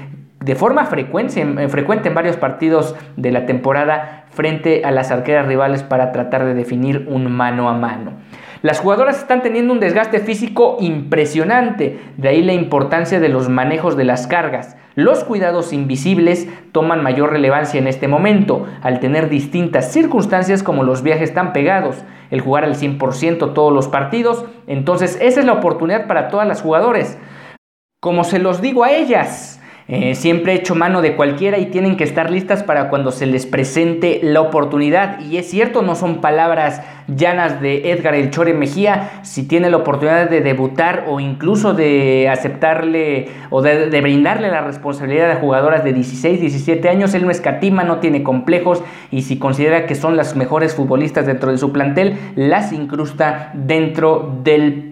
de 0.40 0.54
forma 0.54 0.86
frecuente, 0.86 1.40
en 1.40 2.14
varios 2.14 2.36
partidos 2.36 2.96
de 3.16 3.30
la 3.30 3.44
temporada 3.44 4.24
frente 4.30 4.82
a 4.84 4.90
las 4.90 5.10
arqueras 5.10 5.46
rivales 5.46 5.82
para 5.82 6.12
tratar 6.12 6.46
de 6.46 6.54
definir 6.54 7.06
un 7.10 7.30
mano 7.30 7.68
a 7.68 7.74
mano. 7.74 8.12
Las 8.62 8.80
jugadoras 8.80 9.18
están 9.18 9.42
teniendo 9.42 9.72
un 9.72 9.80
desgaste 9.80 10.18
físico 10.18 10.78
impresionante, 10.80 11.98
de 12.16 12.28
ahí 12.28 12.42
la 12.42 12.52
importancia 12.54 13.20
de 13.20 13.28
los 13.28 13.48
manejos 13.48 13.96
de 13.96 14.04
las 14.04 14.26
cargas. 14.26 14.76
Los 14.94 15.24
cuidados 15.24 15.72
invisibles 15.72 16.48
toman 16.72 17.02
mayor 17.02 17.30
relevancia 17.30 17.78
en 17.78 17.86
este 17.86 18.08
momento, 18.08 18.66
al 18.82 19.00
tener 19.00 19.28
distintas 19.28 19.92
circunstancias 19.92 20.62
como 20.62 20.84
los 20.84 21.02
viajes 21.02 21.32
tan 21.32 21.52
pegados, 21.52 22.02
el 22.30 22.40
jugar 22.40 22.64
al 22.64 22.76
100% 22.76 23.52
todos 23.52 23.72
los 23.72 23.88
partidos, 23.88 24.44
entonces 24.66 25.18
esa 25.20 25.40
es 25.40 25.46
la 25.46 25.54
oportunidad 25.54 26.06
para 26.06 26.28
todas 26.28 26.46
las 26.46 26.62
jugadoras. 26.62 27.18
Como 28.00 28.24
se 28.24 28.38
los 28.38 28.60
digo 28.60 28.84
a 28.84 28.92
ellas, 28.92 29.59
Eh, 29.92 30.14
siempre 30.14 30.52
he 30.52 30.54
hecho 30.54 30.76
mano 30.76 31.02
de 31.02 31.16
cualquiera 31.16 31.58
y 31.58 31.66
tienen 31.66 31.96
que 31.96 32.04
estar 32.04 32.30
listas 32.30 32.62
para 32.62 32.88
cuando 32.90 33.10
se 33.10 33.26
les 33.26 33.44
presente 33.44 34.20
la 34.22 34.40
oportunidad. 34.40 35.18
Y 35.18 35.36
es 35.36 35.50
cierto, 35.50 35.82
no 35.82 35.96
son 35.96 36.20
palabras 36.20 36.80
llanas 37.08 37.60
de 37.60 37.90
Edgar 37.90 38.14
El 38.14 38.30
Chore 38.30 38.54
Mejía. 38.54 39.10
Si 39.22 39.48
tiene 39.48 39.68
la 39.68 39.78
oportunidad 39.78 40.30
de 40.30 40.42
debutar 40.42 41.06
o 41.08 41.18
incluso 41.18 41.74
de 41.74 42.28
aceptarle 42.28 43.30
o 43.50 43.62
de, 43.62 43.90
de 43.90 44.00
brindarle 44.00 44.48
la 44.48 44.60
responsabilidad 44.60 45.28
a 45.32 45.36
jugadoras 45.40 45.82
de 45.82 45.92
16, 45.92 46.40
17 46.40 46.88
años, 46.88 47.12
él 47.14 47.24
no 47.24 47.32
escatima, 47.32 47.82
no 47.82 47.98
tiene 47.98 48.22
complejos 48.22 48.84
y 49.10 49.22
si 49.22 49.40
considera 49.40 49.86
que 49.86 49.96
son 49.96 50.16
las 50.16 50.36
mejores 50.36 50.76
futbolistas 50.76 51.26
dentro 51.26 51.50
de 51.50 51.58
su 51.58 51.72
plantel, 51.72 52.16
las 52.36 52.72
incrusta 52.72 53.50
dentro 53.54 54.38
del 54.44 54.90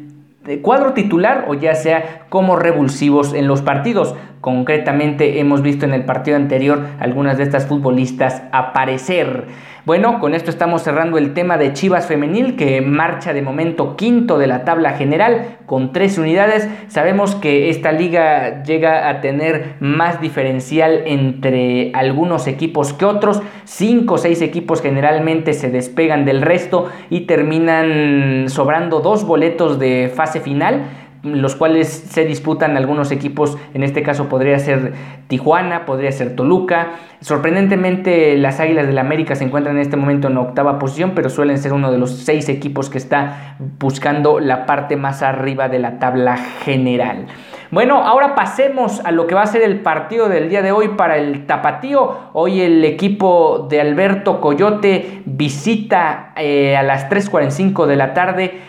cuadro 0.62 0.94
titular 0.94 1.44
o 1.48 1.54
ya 1.54 1.74
sea 1.74 2.26
como 2.30 2.56
revulsivos 2.56 3.34
en 3.34 3.46
los 3.46 3.62
partidos. 3.62 4.14
Concretamente 4.40 5.40
hemos 5.40 5.62
visto 5.62 5.84
en 5.84 5.94
el 5.94 6.04
partido 6.04 6.36
anterior 6.36 6.86
algunas 7.00 7.38
de 7.38 7.44
estas 7.44 7.66
futbolistas 7.66 8.42
aparecer. 8.52 9.46
Bueno, 9.84 10.20
con 10.20 10.34
esto 10.34 10.50
estamos 10.50 10.82
cerrando 10.82 11.16
el 11.16 11.32
tema 11.32 11.56
de 11.56 11.72
Chivas 11.72 12.06
Femenil 12.06 12.56
que 12.56 12.82
marcha 12.82 13.32
de 13.32 13.40
momento 13.40 13.96
quinto 13.96 14.38
de 14.38 14.46
la 14.46 14.64
tabla 14.64 14.92
general 14.92 15.56
con 15.64 15.92
tres 15.92 16.18
unidades. 16.18 16.68
Sabemos 16.88 17.34
que 17.34 17.70
esta 17.70 17.90
liga 17.90 18.62
llega 18.64 19.08
a 19.08 19.22
tener 19.22 19.76
más 19.80 20.20
diferencial 20.20 21.04
entre 21.06 21.90
algunos 21.94 22.46
equipos 22.46 22.92
que 22.92 23.06
otros. 23.06 23.40
Cinco 23.64 24.14
o 24.14 24.18
seis 24.18 24.42
equipos 24.42 24.82
generalmente 24.82 25.54
se 25.54 25.70
despegan 25.70 26.26
del 26.26 26.42
resto 26.42 26.90
y 27.08 27.22
terminan 27.22 28.44
sobrando 28.48 29.00
dos 29.00 29.24
boletos 29.24 29.78
de 29.78 30.12
fase 30.14 30.40
final 30.40 30.82
los 31.22 31.56
cuales 31.56 31.88
se 31.88 32.24
disputan 32.24 32.76
algunos 32.76 33.10
equipos, 33.10 33.58
en 33.74 33.82
este 33.82 34.02
caso 34.02 34.28
podría 34.28 34.58
ser 34.58 34.92
Tijuana, 35.28 35.84
podría 35.84 36.12
ser 36.12 36.36
Toluca. 36.36 36.92
Sorprendentemente 37.20 38.36
las 38.36 38.60
Águilas 38.60 38.86
del 38.86 38.94
la 38.94 39.02
América 39.02 39.34
se 39.34 39.44
encuentran 39.44 39.76
en 39.76 39.82
este 39.82 39.96
momento 39.96 40.28
en 40.28 40.36
octava 40.36 40.78
posición, 40.78 41.12
pero 41.14 41.30
suelen 41.30 41.58
ser 41.58 41.72
uno 41.72 41.92
de 41.92 41.98
los 41.98 42.10
seis 42.10 42.48
equipos 42.48 42.90
que 42.90 42.98
está 42.98 43.56
buscando 43.78 44.40
la 44.40 44.66
parte 44.66 44.96
más 44.96 45.22
arriba 45.22 45.68
de 45.68 45.78
la 45.78 45.98
tabla 45.98 46.36
general. 46.36 47.26
Bueno, 47.70 47.98
ahora 47.98 48.34
pasemos 48.34 49.04
a 49.04 49.10
lo 49.10 49.26
que 49.26 49.34
va 49.34 49.42
a 49.42 49.46
ser 49.46 49.60
el 49.60 49.80
partido 49.80 50.30
del 50.30 50.48
día 50.48 50.62
de 50.62 50.72
hoy 50.72 50.88
para 50.96 51.18
el 51.18 51.44
Tapatío. 51.44 52.30
Hoy 52.32 52.62
el 52.62 52.82
equipo 52.82 53.66
de 53.68 53.82
Alberto 53.82 54.40
Coyote 54.40 55.20
visita 55.26 56.32
eh, 56.36 56.78
a 56.78 56.82
las 56.82 57.10
3.45 57.10 57.84
de 57.84 57.96
la 57.96 58.14
tarde 58.14 58.62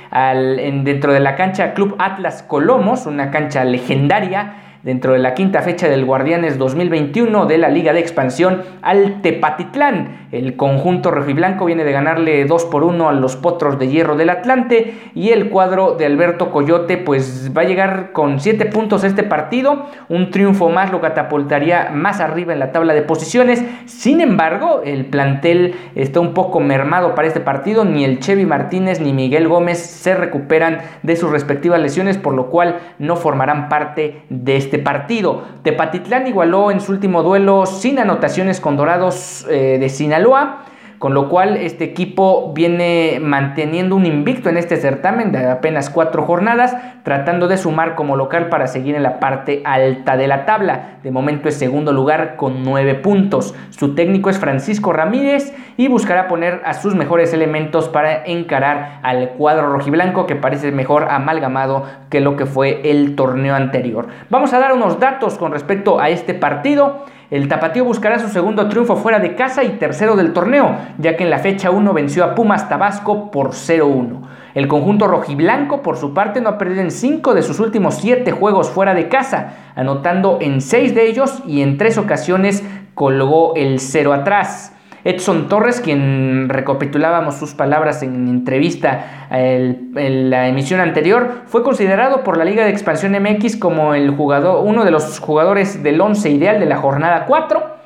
dentro 0.84 1.13
de 1.13 1.22
la 1.22 1.36
cancha 1.38 1.74
Club 1.74 1.96
Atlas 1.98 2.44
Colomos, 2.44 3.06
una 3.06 3.32
cancha 3.32 3.63
legendaria 3.63 4.69
dentro 4.84 5.14
de 5.14 5.20
la 5.20 5.34
quinta 5.34 5.62
fecha 5.62 5.90
del 5.90 6.06
Guardianes 6.06 6.58
2021 6.58 7.46
de 7.46 7.58
la 7.58 7.70
Liga 7.70 7.94
de 7.94 8.00
Expansión 8.00 8.64
al 8.82 9.22
Tepatitlán. 9.22 10.28
El 10.32 10.56
conjunto 10.56 11.10
rojiblanco 11.10 11.66
viene 11.66 11.84
de 11.84 11.92
ganarle 11.92 12.46
2 12.46 12.66
por 12.66 12.84
1 12.84 13.10
a 13.10 13.14
los 13.14 13.36
Potros 13.36 13.80
de 13.80 13.88
Hierro 13.88 14.16
del 14.16 14.30
Atlante 14.30 14.94
y 15.16 15.30
el 15.30 15.50
cuadro 15.50 15.96
de 15.96 16.06
Alberto 16.06 16.52
Coyote 16.52 16.98
pues 16.98 17.52
va 17.58 17.64
a 17.64 17.66
llegar 17.66 18.12
con 18.12 18.40
7 18.40 18.66
puntos 18.68 19.04
este 19.04 19.24
partido. 19.24 19.88
Un 20.08 20.30
triunfo 20.30 20.70
más 20.70 20.92
lo 20.92 21.02
catapultaría 21.02 21.90
más 21.94 22.20
arriba 22.20 22.54
en 22.54 22.60
la 22.60 22.72
tabla 22.72 22.94
de 22.94 23.02
posiciones. 23.02 23.64
Sin 23.86 24.22
embargo, 24.22 24.82
el 24.86 25.06
plantel 25.06 25.76
está 25.96 26.20
un 26.20 26.36
poco 26.36 26.60
mermado 26.60 27.16
para 27.16 27.28
este 27.28 27.40
partido. 27.40 27.84
Ni 27.84 28.04
el 28.04 28.20
Chevy 28.20 28.46
Martínez 28.46 29.00
ni 29.00 29.14
Miguel 29.14 29.48
Gómez 29.48 29.80
se 29.80 30.14
recuperan 30.14 30.80
de 31.02 31.16
sus 31.16 31.32
respectivas 31.32 31.82
lesiones, 31.82 32.20
por 32.20 32.36
lo 32.36 32.52
cual 32.52 32.78
no 33.00 33.16
formarán 33.16 33.68
parte 33.68 34.22
de 34.30 34.58
este 34.58 34.69
partido. 34.78 35.44
Tepatitlán 35.64 36.28
igualó 36.28 36.70
en 36.70 36.82
su 36.82 36.92
último 36.92 37.24
duelo 37.24 37.66
sin 37.66 37.98
anotaciones 37.98 38.60
con 38.60 38.78
Dorados 38.78 39.48
eh, 39.50 39.78
de 39.80 39.90
Sinaloa 39.90 40.66
con 41.00 41.13
lo 41.13 41.29
cual 41.29 41.56
este 41.56 41.86
equipo 41.86 42.51
viene 42.53 43.20
manteniendo 43.22 43.96
un 43.96 44.06
invicto 44.06 44.50
en 44.50 44.58
este 44.58 44.75
certamen 44.75 45.32
de 45.32 45.48
apenas 45.48 45.89
cuatro 45.89 46.24
jornadas, 46.24 46.75
tratando 47.03 47.48
de 47.48 47.58
sumar 47.58 47.96
como 47.96 48.18
local 48.18 48.50
para 48.50 48.68
seguir 48.68 48.96
en 48.96 49.03
la 49.03 49.20
parte 49.20 49.62
alta 49.63 50.18
de 50.18 50.27
la 50.27 50.46
tabla. 50.46 50.98
De 51.01 51.12
momento 51.12 51.48
es 51.48 51.56
segundo 51.56 51.94
lugar 51.94 52.36
con 52.36 52.63
nueve 52.63 52.96
puntos. 52.96 53.56
Su 53.70 53.96
técnico 53.96 54.29
es 54.29 54.39
Francisco 54.39 54.91
Ramírez 54.91 55.53
y 55.77 55.88
buscará 55.88 56.27
poner 56.27 56.62
a 56.65 56.74
sus 56.74 56.96
mejores 56.96 57.34
elementos 57.34 57.88
para 57.88 58.25
encarar 58.25 59.00
al 59.01 59.29
cuadro 59.32 59.72
rojiblanco 59.72 60.27
que 60.27 60.36
parece 60.36 60.74
mejor 60.74 61.08
amalgamado 61.10 61.86
que 62.10 62.20
lo 62.20 62.36
que 62.36 62.46
fue 62.46 62.91
el 62.91 63.15
torneo 63.15 63.56
anterior. 63.56 64.08
Vamos 64.29 64.53
a 64.53 64.60
dar 64.60 64.74
unos 64.74 65.00
datos 65.00 65.38
con 65.38 65.53
respecto 65.53 66.01
a 66.01 66.10
este 66.10 66.34
partido. 66.34 67.06
El 67.32 67.48
Tapatío 67.48 67.86
buscará 67.86 68.18
su 68.18 68.28
segundo 68.28 68.68
triunfo 68.70 68.96
fuera 68.96 69.20
de 69.20 69.36
casa 69.36 69.64
y 69.64 69.78
tercero 69.78 70.16
del 70.16 70.34
torneo, 70.34 70.76
ya 70.98 71.16
que 71.16 71.24
en 71.24 71.30
la 71.30 71.38
fecha 71.38 71.70
1 71.70 71.94
venció 71.94 72.24
a 72.24 72.34
Pumas 72.34 72.68
Tabasco 72.70 73.30
por 73.30 73.52
0-1. 73.52 74.22
El 74.56 74.68
conjunto 74.68 75.08
rojiblanco, 75.08 75.84
por 75.84 75.98
su 75.98 76.16
parte, 76.16 76.42
no 76.42 76.50
ha 76.50 76.58
perdido 76.58 76.82
en 76.82 76.90
5 76.90 77.36
de 77.36 77.44
sus 77.44 77.60
últimos 77.60 77.96
7 77.98 78.32
juegos 78.32 78.72
fuera 78.72 78.96
de 78.96 79.10
casa, 79.10 79.54
anotando 79.76 80.40
en 80.42 80.60
6 80.60 80.96
de 80.96 81.08
ellos 81.08 81.44
y 81.46 81.62
en 81.62 81.78
3 81.78 82.00
ocasiones 82.00 82.64
colgó 82.96 83.54
el 83.56 83.80
0 83.80 84.14
atrás. 84.14 84.74
Edson 85.03 85.48
Torres, 85.48 85.82
quien 85.82 86.50
recapitulábamos 86.50 87.36
sus 87.36 87.53
palabras 87.53 88.03
en 88.03 88.27
entrevista 88.27 89.27
en 89.32 90.29
la 90.29 90.48
emisión 90.48 90.79
anterior, 90.79 91.44
fue 91.46 91.63
considerado 91.63 92.24
por 92.24 92.38
la 92.38 92.46
Liga 92.46 92.63
de 92.63 92.72
Expansión 92.72 93.13
MX 93.13 93.58
como 93.58 93.94
el 93.94 94.12
jugador, 94.12 94.65
uno 94.65 94.86
de 94.86 94.91
los 94.91 95.20
jugadores 95.20 95.84
del 95.84 96.00
11 96.01 96.29
ideal 96.29 96.60
de 96.60 96.65
la 96.65 96.77
jornada 96.77 97.25
4 97.25 97.79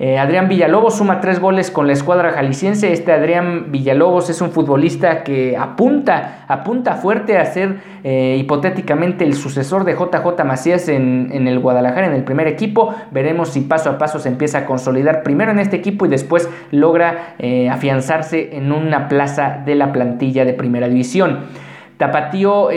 eh, 0.00 0.16
Adrián 0.16 0.48
Villalobos 0.48 0.98
suma 0.98 1.20
tres 1.20 1.40
goles 1.40 1.72
con 1.72 1.88
la 1.88 1.92
escuadra 1.92 2.30
jalisciense. 2.30 2.92
Este 2.92 3.10
Adrián 3.10 3.72
Villalobos 3.72 4.30
es 4.30 4.40
un 4.40 4.52
futbolista 4.52 5.24
que 5.24 5.56
apunta, 5.56 6.44
apunta 6.46 6.94
fuerte 6.94 7.36
a 7.36 7.44
ser 7.44 7.80
eh, 8.04 8.36
hipotéticamente 8.38 9.24
el 9.24 9.34
sucesor 9.34 9.82
de 9.82 9.94
JJ 9.94 10.44
Macías 10.44 10.88
en, 10.88 11.48
el 11.48 11.58
Guadalajara, 11.58 12.06
en 12.06 12.12
el 12.12 12.22
primer 12.22 12.46
equipo. 12.46 12.94
Veremos 13.10 13.48
si 13.48 13.62
paso 13.62 13.90
a 13.90 13.98
paso 13.98 14.20
se 14.20 14.28
empieza 14.28 14.58
a 14.58 14.66
consolidar 14.66 15.24
primero 15.24 15.50
en 15.50 15.58
este 15.58 15.74
equipo 15.74 16.06
y 16.06 16.08
después 16.08 16.48
logra 16.70 17.34
eh, 17.40 17.68
afianzarse 17.68 18.56
en 18.56 18.70
una 18.70 19.08
plaza 19.08 19.62
de 19.66 19.74
la 19.74 19.92
plantilla 19.92 20.44
de 20.44 20.52
primera 20.52 20.88
división. 20.88 21.46
Tapatío 21.96 22.68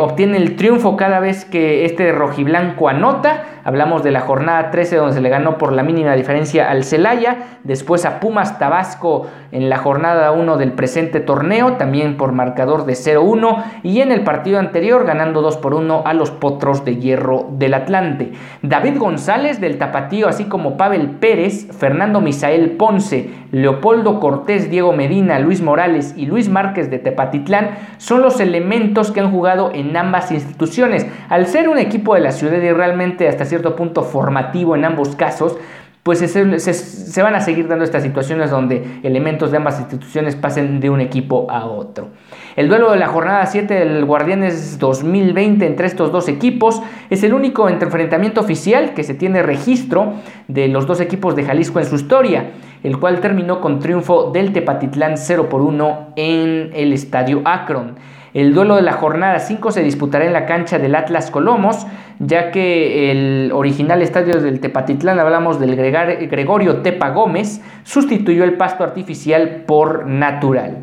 obtiene 0.00 0.36
el 0.36 0.56
triunfo 0.56 0.96
cada 0.96 1.20
vez 1.20 1.44
que 1.44 1.84
este 1.84 2.10
rojiblanco 2.10 2.88
anota. 2.88 3.53
Hablamos 3.64 4.02
de 4.02 4.10
la 4.10 4.20
jornada 4.20 4.70
13 4.70 4.96
donde 4.96 5.14
se 5.14 5.20
le 5.20 5.28
ganó 5.30 5.58
por 5.58 5.72
la 5.72 5.82
mínima 5.82 6.14
diferencia 6.14 6.70
al 6.70 6.84
Celaya. 6.84 7.58
Después 7.64 8.04
a 8.04 8.20
Pumas 8.20 8.58
Tabasco 8.58 9.26
en 9.52 9.70
la 9.70 9.78
jornada 9.78 10.32
1 10.32 10.56
del 10.58 10.72
presente 10.72 11.20
torneo, 11.20 11.74
también 11.74 12.16
por 12.16 12.32
marcador 12.32 12.84
de 12.84 12.92
0-1. 12.92 13.64
Y 13.82 14.00
en 14.00 14.12
el 14.12 14.22
partido 14.22 14.58
anterior 14.58 15.06
ganando 15.06 15.40
2 15.40 15.56
por 15.56 15.74
1 15.74 16.02
a 16.04 16.12
los 16.12 16.30
Potros 16.30 16.84
de 16.84 16.96
Hierro 16.96 17.46
del 17.52 17.74
Atlante. 17.74 18.32
David 18.62 18.98
González 18.98 19.60
del 19.60 19.78
Tapatío, 19.78 20.28
así 20.28 20.44
como 20.44 20.76
Pavel 20.76 21.10
Pérez, 21.10 21.66
Fernando 21.72 22.20
Misael 22.20 22.72
Ponce, 22.72 23.30
Leopoldo 23.50 24.20
Cortés, 24.20 24.68
Diego 24.68 24.92
Medina, 24.92 25.38
Luis 25.38 25.62
Morales 25.62 26.14
y 26.16 26.26
Luis 26.26 26.48
Márquez 26.48 26.90
de 26.90 26.98
Tepatitlán 26.98 27.70
son 27.98 28.20
los 28.20 28.40
elementos 28.40 29.10
que 29.10 29.20
han 29.20 29.30
jugado 29.30 29.70
en 29.72 29.96
ambas 29.96 30.32
instituciones. 30.32 31.06
Al 31.28 31.46
ser 31.46 31.68
un 31.68 31.78
equipo 31.78 32.14
de 32.14 32.20
la 32.20 32.32
ciudad 32.32 32.60
y 32.60 32.72
realmente 32.72 33.28
hasta 33.28 33.44
cierto 33.54 33.76
punto 33.76 34.02
formativo 34.02 34.74
en 34.74 34.84
ambos 34.84 35.14
casos, 35.14 35.56
pues 36.04 36.18
se, 36.18 37.22
van 37.22 37.34
a 37.34 37.40
seguir 37.40 37.66
dando 37.66 37.82
estas 37.82 38.02
situaciones 38.02 38.50
donde 38.50 39.00
elementos 39.02 39.50
de 39.50 39.56
ambas 39.56 39.80
instituciones 39.80 40.36
pasen 40.36 40.78
de 40.78 40.90
un 40.90 41.00
equipo 41.00 41.46
a 41.50 41.64
otro. 41.64 42.10
El 42.56 42.68
duelo 42.68 42.90
de 42.92 42.98
la 42.98 43.06
jornada 43.06 43.46
7 43.46 43.72
del 43.72 44.04
Guardianes 44.04 44.78
2020 44.78 45.64
entre 45.66 45.86
estos 45.86 46.12
dos 46.12 46.28
equipos 46.28 46.82
es 47.08 47.22
el 47.22 47.32
único 47.32 47.70
enfrentamiento 47.70 48.42
oficial 48.42 48.92
que 48.92 49.02
se 49.02 49.14
tiene 49.14 49.42
registro 49.42 50.12
de 50.46 50.68
los 50.68 50.86
dos 50.86 51.00
equipos 51.00 51.36
de 51.36 51.44
Jalisco 51.44 51.78
en 51.78 51.86
su 51.86 51.94
historia, 51.94 52.50
el 52.82 52.98
cual 52.98 53.20
terminó 53.20 53.62
con 53.62 53.78
triunfo 53.78 54.30
del 54.30 54.52
Tepatitlán 54.52 55.16
0 55.16 55.48
por 55.48 55.62
1 55.62 56.12
en 56.16 56.70
el 56.74 56.92
estadio 56.92 57.40
Akron. 57.46 57.94
El 58.34 58.52
duelo 58.52 58.74
de 58.74 58.82
la 58.82 58.94
jornada 58.94 59.38
5 59.38 59.70
se 59.70 59.84
disputará 59.84 60.24
en 60.24 60.32
la 60.32 60.44
cancha 60.44 60.80
del 60.80 60.96
Atlas 60.96 61.30
Colomos, 61.30 61.86
ya 62.18 62.50
que 62.50 63.12
el 63.12 63.52
original 63.52 64.02
estadio 64.02 64.40
del 64.40 64.58
Tepatitlán, 64.58 65.20
hablamos 65.20 65.60
del 65.60 65.76
Gregorio 65.76 66.78
Tepa 66.78 67.10
Gómez, 67.10 67.62
sustituyó 67.84 68.42
el 68.42 68.54
pasto 68.54 68.82
artificial 68.82 69.62
por 69.68 70.08
natural. 70.08 70.78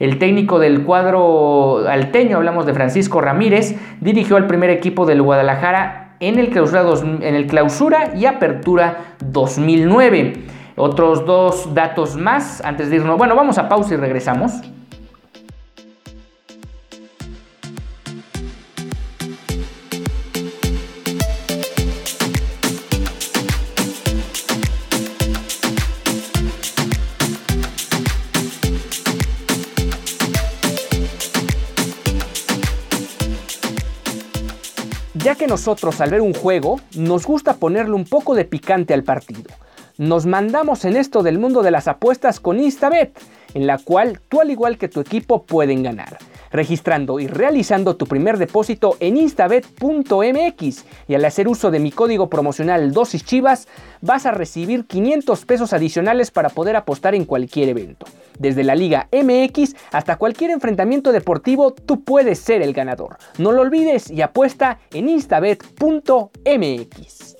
El 0.00 0.18
técnico 0.18 0.58
del 0.58 0.82
cuadro 0.82 1.86
alteño, 1.88 2.38
hablamos 2.38 2.66
de 2.66 2.74
Francisco 2.74 3.20
Ramírez, 3.20 3.76
dirigió 4.00 4.36
al 4.36 4.48
primer 4.48 4.70
equipo 4.70 5.06
del 5.06 5.22
Guadalajara 5.22 6.16
en 6.18 6.40
el 6.40 6.50
clausura, 6.50 6.82
en 7.20 7.34
el 7.36 7.46
clausura 7.46 8.14
y 8.16 8.26
apertura 8.26 9.14
2009. 9.24 10.32
Otros 10.74 11.24
dos 11.24 11.72
datos 11.72 12.16
más 12.16 12.60
antes 12.64 12.90
de 12.90 12.96
irnos. 12.96 13.16
Bueno, 13.16 13.36
vamos 13.36 13.58
a 13.58 13.68
pausa 13.68 13.94
y 13.94 13.96
regresamos. 13.96 14.60
Nosotros 35.46 36.00
al 36.00 36.10
ver 36.10 36.20
un 36.20 36.34
juego 36.34 36.80
nos 36.96 37.26
gusta 37.26 37.54
ponerle 37.54 37.94
un 37.94 38.04
poco 38.04 38.34
de 38.34 38.44
picante 38.44 38.94
al 38.94 39.04
partido. 39.04 39.50
Nos 39.98 40.26
mandamos 40.26 40.84
en 40.84 40.96
esto 40.96 41.22
del 41.22 41.38
mundo 41.38 41.62
de 41.62 41.70
las 41.70 41.88
apuestas 41.88 42.38
con 42.40 42.60
Instabet, 42.60 43.18
en 43.54 43.66
la 43.66 43.78
cual 43.78 44.20
tú 44.28 44.40
al 44.40 44.50
igual 44.50 44.76
que 44.78 44.88
tu 44.88 45.00
equipo 45.00 45.44
pueden 45.44 45.82
ganar 45.82 46.18
registrando 46.56 47.20
y 47.20 47.28
realizando 47.28 47.96
tu 47.96 48.06
primer 48.06 48.38
depósito 48.38 48.96
en 48.98 49.18
instabet.mx 49.18 50.84
y 51.06 51.14
al 51.14 51.24
hacer 51.24 51.46
uso 51.46 51.70
de 51.70 51.78
mi 51.78 51.92
código 51.92 52.28
promocional 52.28 52.92
dosis 52.92 53.24
chivas 53.24 53.68
vas 54.00 54.26
a 54.26 54.32
recibir 54.32 54.86
500 54.86 55.44
pesos 55.44 55.72
adicionales 55.72 56.30
para 56.30 56.48
poder 56.48 56.74
apostar 56.74 57.14
en 57.14 57.26
cualquier 57.26 57.68
evento. 57.68 58.06
Desde 58.38 58.64
la 58.64 58.74
Liga 58.74 59.08
MX 59.12 59.76
hasta 59.92 60.16
cualquier 60.16 60.50
enfrentamiento 60.50 61.12
deportivo 61.12 61.72
tú 61.72 62.02
puedes 62.02 62.38
ser 62.38 62.62
el 62.62 62.72
ganador. 62.72 63.18
No 63.38 63.52
lo 63.52 63.62
olvides 63.62 64.10
y 64.10 64.22
apuesta 64.22 64.78
en 64.92 65.08
instabet.mx. 65.08 67.35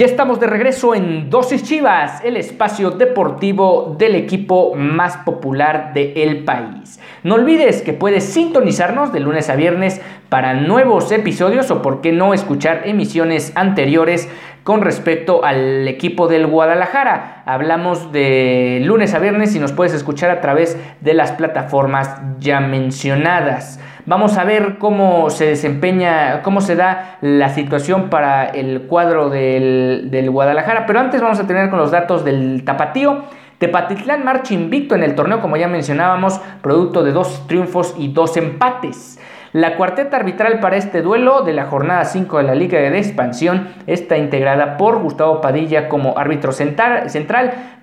Ya 0.00 0.06
estamos 0.06 0.40
de 0.40 0.46
regreso 0.46 0.94
en 0.94 1.28
Dosis 1.28 1.62
Chivas, 1.62 2.24
el 2.24 2.38
espacio 2.38 2.90
deportivo 2.90 3.96
del 3.98 4.14
equipo 4.14 4.74
más 4.74 5.18
popular 5.18 5.92
del 5.92 6.42
país. 6.42 6.98
No 7.22 7.34
olvides 7.34 7.82
que 7.82 7.92
puedes 7.92 8.24
sintonizarnos 8.24 9.12
de 9.12 9.20
lunes 9.20 9.50
a 9.50 9.56
viernes 9.56 10.00
para 10.30 10.54
nuevos 10.54 11.12
episodios 11.12 11.70
o 11.70 11.82
por 11.82 12.00
qué 12.00 12.12
no 12.12 12.32
escuchar 12.32 12.84
emisiones 12.86 13.52
anteriores 13.56 14.30
con 14.64 14.82
respecto 14.82 15.44
al 15.44 15.88
equipo 15.88 16.28
del 16.28 16.46
Guadalajara. 16.46 17.42
Hablamos 17.46 18.12
de 18.12 18.80
lunes 18.84 19.14
a 19.14 19.18
viernes 19.18 19.54
y 19.54 19.58
nos 19.58 19.72
puedes 19.72 19.94
escuchar 19.94 20.30
a 20.30 20.40
través 20.40 20.78
de 21.00 21.14
las 21.14 21.32
plataformas 21.32 22.20
ya 22.38 22.60
mencionadas. 22.60 23.80
Vamos 24.06 24.38
a 24.38 24.44
ver 24.44 24.78
cómo 24.78 25.30
se 25.30 25.46
desempeña, 25.46 26.42
cómo 26.42 26.60
se 26.60 26.74
da 26.74 27.18
la 27.20 27.50
situación 27.50 28.10
para 28.10 28.46
el 28.46 28.82
cuadro 28.82 29.28
del, 29.30 30.28
Guadalajara. 30.30 30.86
Pero 30.86 31.00
antes 31.00 31.20
vamos 31.20 31.38
a 31.38 31.46
tener 31.46 31.70
con 31.70 31.78
los 31.78 31.90
datos 31.90 32.24
del 32.24 32.64
Tapatío. 32.64 33.24
Tepatitlán 33.58 34.24
marcha 34.24 34.54
invicto 34.54 34.94
en 34.94 35.02
el 35.02 35.14
torneo, 35.14 35.40
como 35.40 35.58
ya 35.58 35.68
mencionábamos, 35.68 36.40
producto 36.62 37.02
de 37.04 37.12
dos 37.12 37.46
triunfos 37.46 37.94
y 37.98 38.08
dos 38.12 38.36
empates. 38.38 39.18
La 39.52 39.76
cuarteta 39.76 40.16
arbitral 40.16 40.60
para 40.60 40.76
este 40.76 41.02
duelo 41.02 41.42
de 41.42 41.52
la 41.52 41.64
jornada 41.64 42.04
5 42.04 42.38
de 42.38 42.44
la 42.44 42.54
Liga 42.54 42.78
de 42.78 42.96
Expansión 42.96 43.66
está 43.88 44.16
integrada 44.16 44.76
por 44.76 45.00
Gustavo 45.00 45.40
Padilla 45.40 45.88
como 45.88 46.16
árbitro 46.16 46.52
central, 46.52 47.10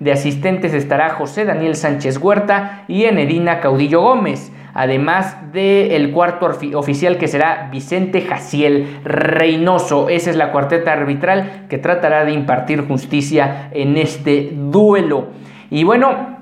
de 0.00 0.12
asistentes 0.12 0.72
estará 0.72 1.10
José 1.10 1.44
Daniel 1.44 1.76
Sánchez 1.76 2.16
Huerta 2.16 2.84
y 2.88 3.04
Enedina 3.04 3.60
Caudillo 3.60 4.00
Gómez 4.00 4.50
además 4.72 5.36
del 5.52 6.12
cuarto 6.12 6.46
oficial 6.74 7.18
que 7.18 7.26
será 7.26 7.68
Vicente 7.70 8.22
Jaciel 8.22 9.00
Reynoso. 9.02 10.08
Esa 10.08 10.30
es 10.30 10.36
la 10.36 10.52
cuarteta 10.52 10.92
arbitral 10.92 11.66
que 11.68 11.78
tratará 11.78 12.24
de 12.24 12.32
impartir 12.32 12.86
justicia 12.86 13.70
en 13.72 13.96
este 13.96 14.52
duelo. 14.54 15.30
Y 15.68 15.82
bueno, 15.82 16.37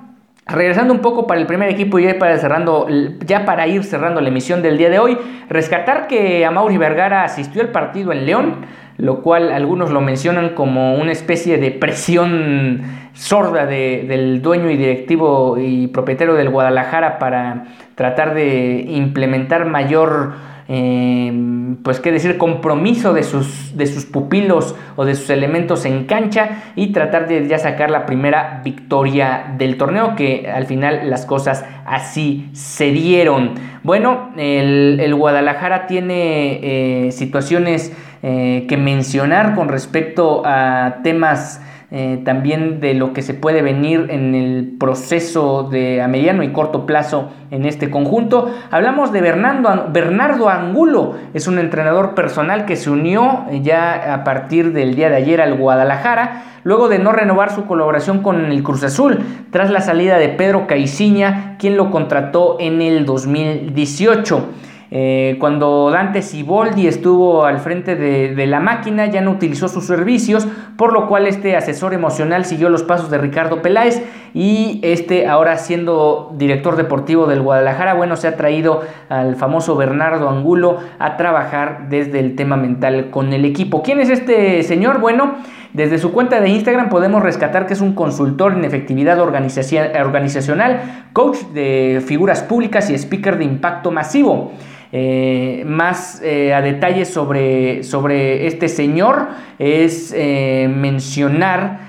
Regresando 0.49 0.95
un 0.95 1.01
poco 1.01 1.27
para 1.27 1.41
el 1.41 1.47
primer 1.49 1.69
equipo 1.71 1.99
y 1.99 2.05
ya 2.05 2.21
para, 2.21 2.39
cerrando, 2.39 2.87
ya 3.27 3.45
para 3.45 3.67
ir 3.67 3.83
cerrando 3.83 4.21
la 4.21 4.29
emisión 4.29 4.63
del 4.63 4.79
día 4.79 4.89
de 4.91 5.01
hoy, 5.01 5.19
rescatar 5.49 6.07
que 6.07 6.47
Amaury 6.47 6.79
Vergara 6.79 7.25
asistió 7.25 7.63
al 7.63 7.71
partido 7.71 8.13
en 8.13 8.27
León, 8.27 8.55
lo 8.97 9.23
cual 9.23 9.51
algunos 9.51 9.91
lo 9.91 10.01
mencionan 10.01 10.51
como 10.51 10.95
una 10.95 11.11
especie 11.11 11.59
de 11.59 11.73
presión 11.73 12.81
sorda 13.13 13.67
del 13.67 14.41
dueño 14.41 14.71
y 14.71 14.77
directivo 14.77 15.59
y 15.59 15.89
propietario 15.89 16.35
del 16.35 16.51
Guadalajara 16.51 17.19
para 17.19 17.65
tratar 17.97 18.35
de 18.35 18.85
implementar 18.89 19.65
mayor, 19.65 20.35
eh, 20.69 21.77
pues 21.83 22.01
qué 22.01 22.11
decir, 22.11 22.39
compromiso 22.39 23.13
de 23.13 23.23
sus, 23.23 23.77
de 23.77 23.87
sus 23.87 24.05
pupilos 24.05 24.75
o 24.97 25.05
de 25.05 25.15
sus 25.15 25.31
elementos 25.31 25.85
en 25.85 26.05
cancha 26.05 26.73
y 26.75 26.89
tratar 26.89 27.29
de 27.29 27.47
ya 27.47 27.59
sacar 27.59 27.91
la 27.91 28.07
primera 28.07 28.63
victoria 28.65 29.55
del 29.57 29.77
torneo, 29.77 30.17
que 30.17 30.51
al 30.53 30.67
final 30.67 31.09
las 31.09 31.27
cosas 31.27 31.65
así 31.85 32.49
se 32.53 32.91
dieron. 32.91 33.55
Bueno, 33.83 34.33
el, 34.37 35.15
Guadalajara 35.15 35.87
tiene 35.87 37.07
eh, 37.07 37.13
situaciones 37.13 37.93
eh, 38.23 38.67
que 38.69 38.77
mencionar 38.77 39.55
con 39.55 39.69
respecto 39.69 40.43
a 40.45 40.97
temas 41.05 41.61
eh, 41.99 42.21
también 42.27 42.79
de 42.79 42.93
lo 42.93 43.15
que 43.15 43.23
se 43.23 43.33
puede 43.33 43.63
venir 43.63 44.09
en 44.11 44.35
el 44.35 44.77
proceso 44.79 45.63
de 45.63 46.03
a 46.03 46.09
mediano 46.09 46.43
y 46.43 46.53
corto 46.53 46.85
plazo 46.85 47.31
en 47.51 47.65
este 47.65 47.89
conjunto. 47.89 48.55
Hablamos 48.71 49.13
de 49.13 49.23
Bernardo, 49.23 49.87
Bernardo 49.95 50.51
Angulo, 50.51 51.15
es 51.33 51.49
un 51.49 51.59
entrenador 51.59 52.15
personal 52.15 52.67
que 52.67 52.77
se 52.77 52.91
unió 52.91 53.47
ya 53.63 54.13
a 54.13 54.25
partir 54.25 54.75
del 54.75 54.95
día 54.95 55.09
de 55.09 55.17
ayer 55.17 55.41
al 55.41 55.57
Guadalajara, 55.57 56.43
luego 56.65 56.91
de 56.91 56.99
no 56.99 57.13
renovar 57.13 57.51
su 57.51 57.65
colaboración 57.65 58.21
con 58.21 58.45
el 58.45 58.63
Cruz 58.63 58.85
Azul, 58.85 59.21
tras 59.51 59.71
la 59.71 59.81
salida 59.81 60.19
de 60.19 60.29
Pedro 60.29 60.67
Caiciña, 60.67 61.57
quien 61.59 61.79
lo 61.79 61.91
contrató 61.91 62.59
en 62.61 62.83
el 62.83 63.07
2018. 63.07 64.45
Eh, 64.91 65.37
cuando 65.41 65.91
Dante 65.91 66.23
Siboldi 66.23 66.87
estuvo 66.87 67.45
al 67.45 67.59
frente 67.59 67.97
de, 67.97 68.47
la 68.47 68.61
máquina, 68.61 69.07
ya 69.07 69.21
no 69.21 69.33
utilizó 69.33 69.69
sus 69.69 69.87
servicios, 69.87 70.47
por 70.77 70.93
lo 70.93 71.09
cual 71.09 71.27
este 71.27 71.57
asesor 71.57 71.95
emocional 71.95 72.45
siguió 72.45 72.69
los 72.69 72.85
pasos 72.85 73.11
de 73.11 73.19
Ricardo 73.19 73.63
Peláez 73.63 74.03
y 74.33 74.81
este 74.83 75.27
ahora 75.27 75.57
siendo 75.57 76.33
director 76.37 76.77
deportivo 76.77 77.27
del 77.27 77.43
Guadalajara, 77.43 77.95
bueno, 77.95 78.17
se 78.17 78.29
ha 78.29 78.37
traído 78.37 78.83
al 79.09 79.35
famoso 79.35 79.77
Bernardo 79.77 80.29
Angulo 80.29 80.79
a 80.99 81.17
trabajar 81.17 81.89
desde 81.89 82.21
el 82.21 82.37
tema 82.37 82.57
mental 82.57 83.11
con 83.11 83.33
el 83.33 83.45
equipo. 83.45 83.83
¿Quién 83.83 83.99
es 83.99 84.11
este 84.11 84.63
señor? 84.63 85.01
Bueno, 85.01 85.35
desde 85.73 85.99
su 85.99 86.13
cuenta 86.13 86.41
de 86.41 86.49
Instagram 86.49 86.89
podemos 86.89 87.23
rescatar 87.23 87.67
que 87.67 87.75
es 87.75 87.81
un 87.81 87.95
consultor 87.95 88.53
en 88.53 88.65
efectividad 88.65 89.21
organizacional, 89.21 91.09
coach 91.13 91.39
de 91.53 92.03
figuras 92.07 92.43
públicas 92.43 92.89
y 92.89 92.95
speaker 92.95 93.37
de 93.39 93.45
impacto 93.45 93.91
masivo. 93.91 94.53
Eh, 94.93 95.65
más 95.67 96.23
eh, 96.23 96.55
a 96.55 96.63
detalle 96.63 97.05
sobre, 97.05 97.83
sobre, 97.83 98.47
este 98.47 98.69
señor 98.69 99.29
es 99.59 100.15
eh, 100.17 100.71
mencionar 100.73 101.81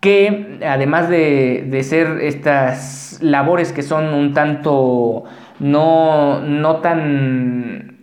que 0.00 0.58
además 0.66 1.10
de, 1.10 1.66
de, 1.68 1.82
ser 1.82 2.18
estas 2.22 3.18
labores 3.20 3.72
que 3.72 3.82
son 3.82 4.14
un 4.14 4.32
tanto 4.32 5.24
no, 5.58 6.40
no 6.40 6.76
tan 6.76 7.95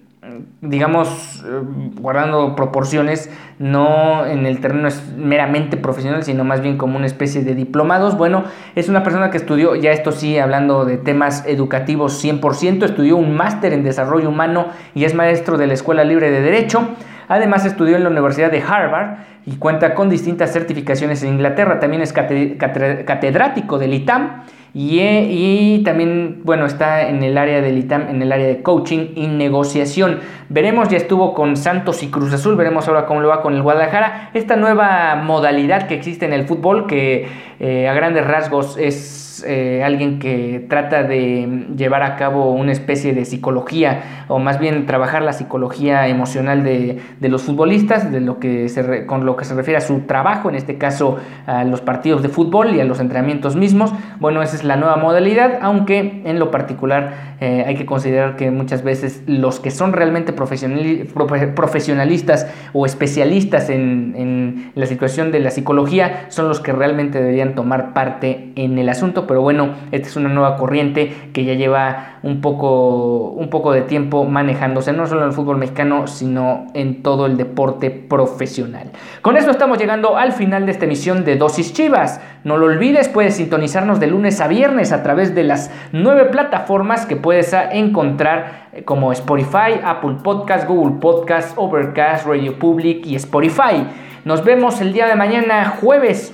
digamos, 0.62 1.44
eh, 1.46 1.62
guardando 2.00 2.56
proporciones, 2.56 3.30
no 3.60 4.26
en 4.26 4.46
el 4.46 4.60
terreno 4.60 4.88
es 4.88 5.14
meramente 5.18 5.78
profesional, 5.78 6.24
sino 6.24 6.44
más 6.44 6.62
bien 6.62 6.78
como 6.78 6.98
una 6.98 7.06
especie 7.06 7.44
de 7.44 7.56
diplomados. 7.56 8.18
Bueno, 8.18 8.46
es 8.76 8.90
una 8.90 9.04
persona 9.04 9.32
que 9.32 9.38
estudió, 9.38 9.76
ya 9.76 9.92
esto 9.92 10.12
sí, 10.12 10.38
hablando 10.38 10.86
de 10.86 10.98
temas 10.98 11.46
educativos 11.46 12.24
100%, 12.24 12.86
estudió 12.86 13.18
un 13.18 13.36
máster 13.36 13.74
en 13.74 13.84
desarrollo 13.84 14.30
humano 14.30 14.68
y 14.96 15.06
es 15.06 15.14
maestro 15.14 15.58
de 15.58 15.68
la 15.68 15.74
Escuela 15.74 16.04
Libre 16.04 16.32
de 16.32 16.42
Derecho. 16.42 16.90
Además 17.28 17.66
estudió 17.66 17.96
en 17.96 18.04
la 18.04 18.10
Universidad 18.10 18.52
de 18.52 18.62
Harvard 18.62 19.18
y 19.46 19.56
cuenta 19.58 19.94
con 19.94 20.10
distintas 20.10 20.52
certificaciones 20.52 21.24
en 21.24 21.34
Inglaterra. 21.34 21.80
También 21.80 22.02
es 22.02 22.14
catedrático 22.14 23.78
del 23.78 23.94
ITAM 23.94 24.44
y, 24.76 25.84
también, 25.84 26.42
bueno, 26.44 26.66
está 26.66 27.08
en 27.08 27.22
el 27.22 27.38
área 27.38 27.62
del 27.62 27.78
ITAM, 27.78 28.10
en 28.10 28.24
el 28.24 28.32
área 28.32 28.48
de 28.48 28.64
coaching 28.64 29.10
y 29.16 29.28
negociación. 29.28 30.20
Veremos, 30.50 30.90
ya 30.90 30.98
estuvo 30.98 31.36
con 31.36 31.58
Santos 31.58 32.02
y 32.02 32.10
Cruz 32.10 32.34
Azul, 32.34 32.56
veremos 32.56 32.88
ahora 32.88 33.06
cómo 33.06 33.22
lo 33.22 33.28
va 33.28 33.44
con 33.44 33.54
el 33.54 33.62
Guadalajara. 33.62 34.32
Esta 34.34 34.56
nueva 34.56 35.16
modalidad 35.16 35.88
que 35.88 35.94
existe 35.94 36.26
en 36.26 36.34
el 36.34 36.48
fútbol, 36.48 36.88
que 36.88 37.28
eh, 37.60 37.88
a 37.88 37.94
grandes 37.94 38.26
rasgos 38.26 38.76
es 38.78 39.33
eh, 39.46 39.82
alguien 39.84 40.20
que 40.20 40.66
trata 40.70 41.04
de 41.04 41.68
llevar 41.76 42.04
a 42.04 42.16
cabo 42.16 42.52
una 42.52 42.72
especie 42.72 43.14
de 43.14 43.26
psicología 43.26 44.26
o 44.28 44.40
más 44.40 44.60
bien 44.60 44.86
trabajar 44.86 45.24
la 45.24 45.34
psicología 45.34 46.08
emocional 46.08 46.64
de, 46.64 47.02
los 47.22 47.44
futbolistas, 47.44 48.12
de 48.12 48.22
lo 48.22 48.40
que 48.40 48.70
se 48.70 49.06
con 49.06 49.26
lo 49.26 49.36
que 49.36 49.46
se 49.46 49.56
refiere 49.56 49.78
a 49.78 49.82
su 49.82 50.02
trabajo, 50.02 50.50
en 50.50 50.56
este 50.56 50.78
caso 50.78 51.18
a 51.48 51.64
los 51.64 51.82
partidos 51.82 52.22
de 52.22 52.30
fútbol 52.30 52.76
y 52.76 52.82
a 52.82 52.86
los 52.86 53.00
entrenamientos 53.00 53.56
mismos. 53.56 53.94
Bueno, 54.20 54.42
esa 54.42 54.56
es 54.56 54.64
la 54.64 54.76
nueva 54.76 54.98
modalidad, 54.98 55.60
aunque 55.62 56.22
en 56.26 56.40
lo 56.40 56.52
particular 56.52 57.36
eh, 57.40 57.64
hay 57.68 57.76
que 57.76 57.86
considerar 57.86 58.36
que 58.36 58.52
muchas 58.52 58.84
veces 58.84 59.24
los 59.28 59.60
que 59.60 59.72
son 59.72 59.94
realmente 59.94 60.34
profesionalistas 60.34 62.48
o 62.74 62.86
especialistas 62.86 63.70
en, 63.70 64.14
en, 64.16 64.72
la 64.76 64.86
situación 64.86 65.32
de 65.32 65.40
la 65.40 65.52
psicología 65.52 66.26
son 66.30 66.48
los 66.48 66.60
que 66.60 66.72
realmente 66.72 67.20
deberían 67.20 67.56
tomar 67.56 67.94
parte 67.94 68.52
en 68.56 68.78
el 68.78 68.90
asunto, 68.90 69.23
pero 69.28 69.42
bueno, 69.42 69.70
esta 69.92 70.08
es 70.08 70.16
una 70.16 70.30
nueva 70.30 70.58
corriente 70.58 71.30
que 71.34 71.46
ya 71.46 71.54
lleva 71.54 72.18
un 72.24 72.42
poco, 72.42 73.30
un 73.30 73.50
poco 73.50 73.72
de 73.72 73.82
tiempo 73.82 74.24
manejándose, 74.24 74.94
no 74.94 75.08
solo 75.08 75.22
en 75.22 75.28
el 75.28 75.34
fútbol 75.34 75.58
mexicano, 75.58 76.08
sino 76.08 76.68
en 76.74 77.04
todo 77.04 77.26
el 77.26 77.38
deporte 77.38 77.92
profesional. 77.92 78.92
Con 79.22 79.38
esto 79.38 79.52
estamos 79.52 79.78
llegando 79.78 80.18
al 80.18 80.32
final 80.32 80.66
de 80.66 80.72
esta 80.72 80.86
emisión 80.86 81.26
de 81.26 81.36
Dosis 81.36 81.74
Chivas. 81.74 82.22
No 82.44 82.58
lo 82.58 82.68
olvides, 82.68 83.10
puedes 83.10 83.36
sintonizarnos 83.36 84.00
de 84.00 84.08
lunes 84.08 84.40
a 84.42 84.48
viernes 84.48 84.92
a 84.92 85.04
través 85.04 85.36
de 85.36 85.44
las 85.44 85.72
nueve 85.92 86.26
plataformas 86.26 87.06
que 87.06 87.16
puedes 87.16 87.54
encontrar 87.72 88.70
eh, 88.74 88.84
como 88.84 89.12
Spotify, 89.12 89.80
Apple 89.84 90.18
Podcast, 90.24 90.68
Google 90.68 91.00
Podcast, 91.00 91.58
Overcast, 91.58 92.26
Radio 92.26 92.58
Public 92.58 93.06
y 93.06 93.16
Spotify. 93.16 93.86
Nos 94.26 94.44
vemos 94.46 94.80
el 94.80 94.94
día 94.94 95.08
de 95.08 95.16
mañana, 95.16 95.78
jueves 95.82 96.33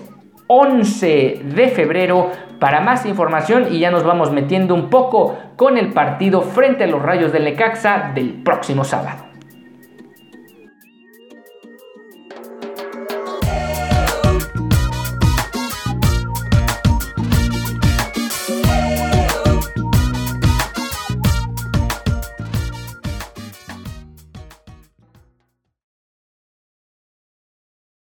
11 0.51 1.41
de 1.43 1.67
febrero, 1.69 2.31
para 2.59 2.81
más 2.81 3.05
información 3.05 3.67
y 3.71 3.77
ya 3.77 3.91
nos 3.91 4.03
vamos 4.03 4.31
metiendo 4.31 4.73
un 4.73 4.89
poco 4.89 5.37
con 5.55 5.77
el 5.77 5.93
partido 5.93 6.41
frente 6.41 6.85
a 6.85 6.87
los 6.87 7.03
Rayos 7.03 7.31
del 7.31 7.43
Necaxa 7.43 8.11
del 8.15 8.33
próximo 8.33 8.83
sábado. 8.83 9.28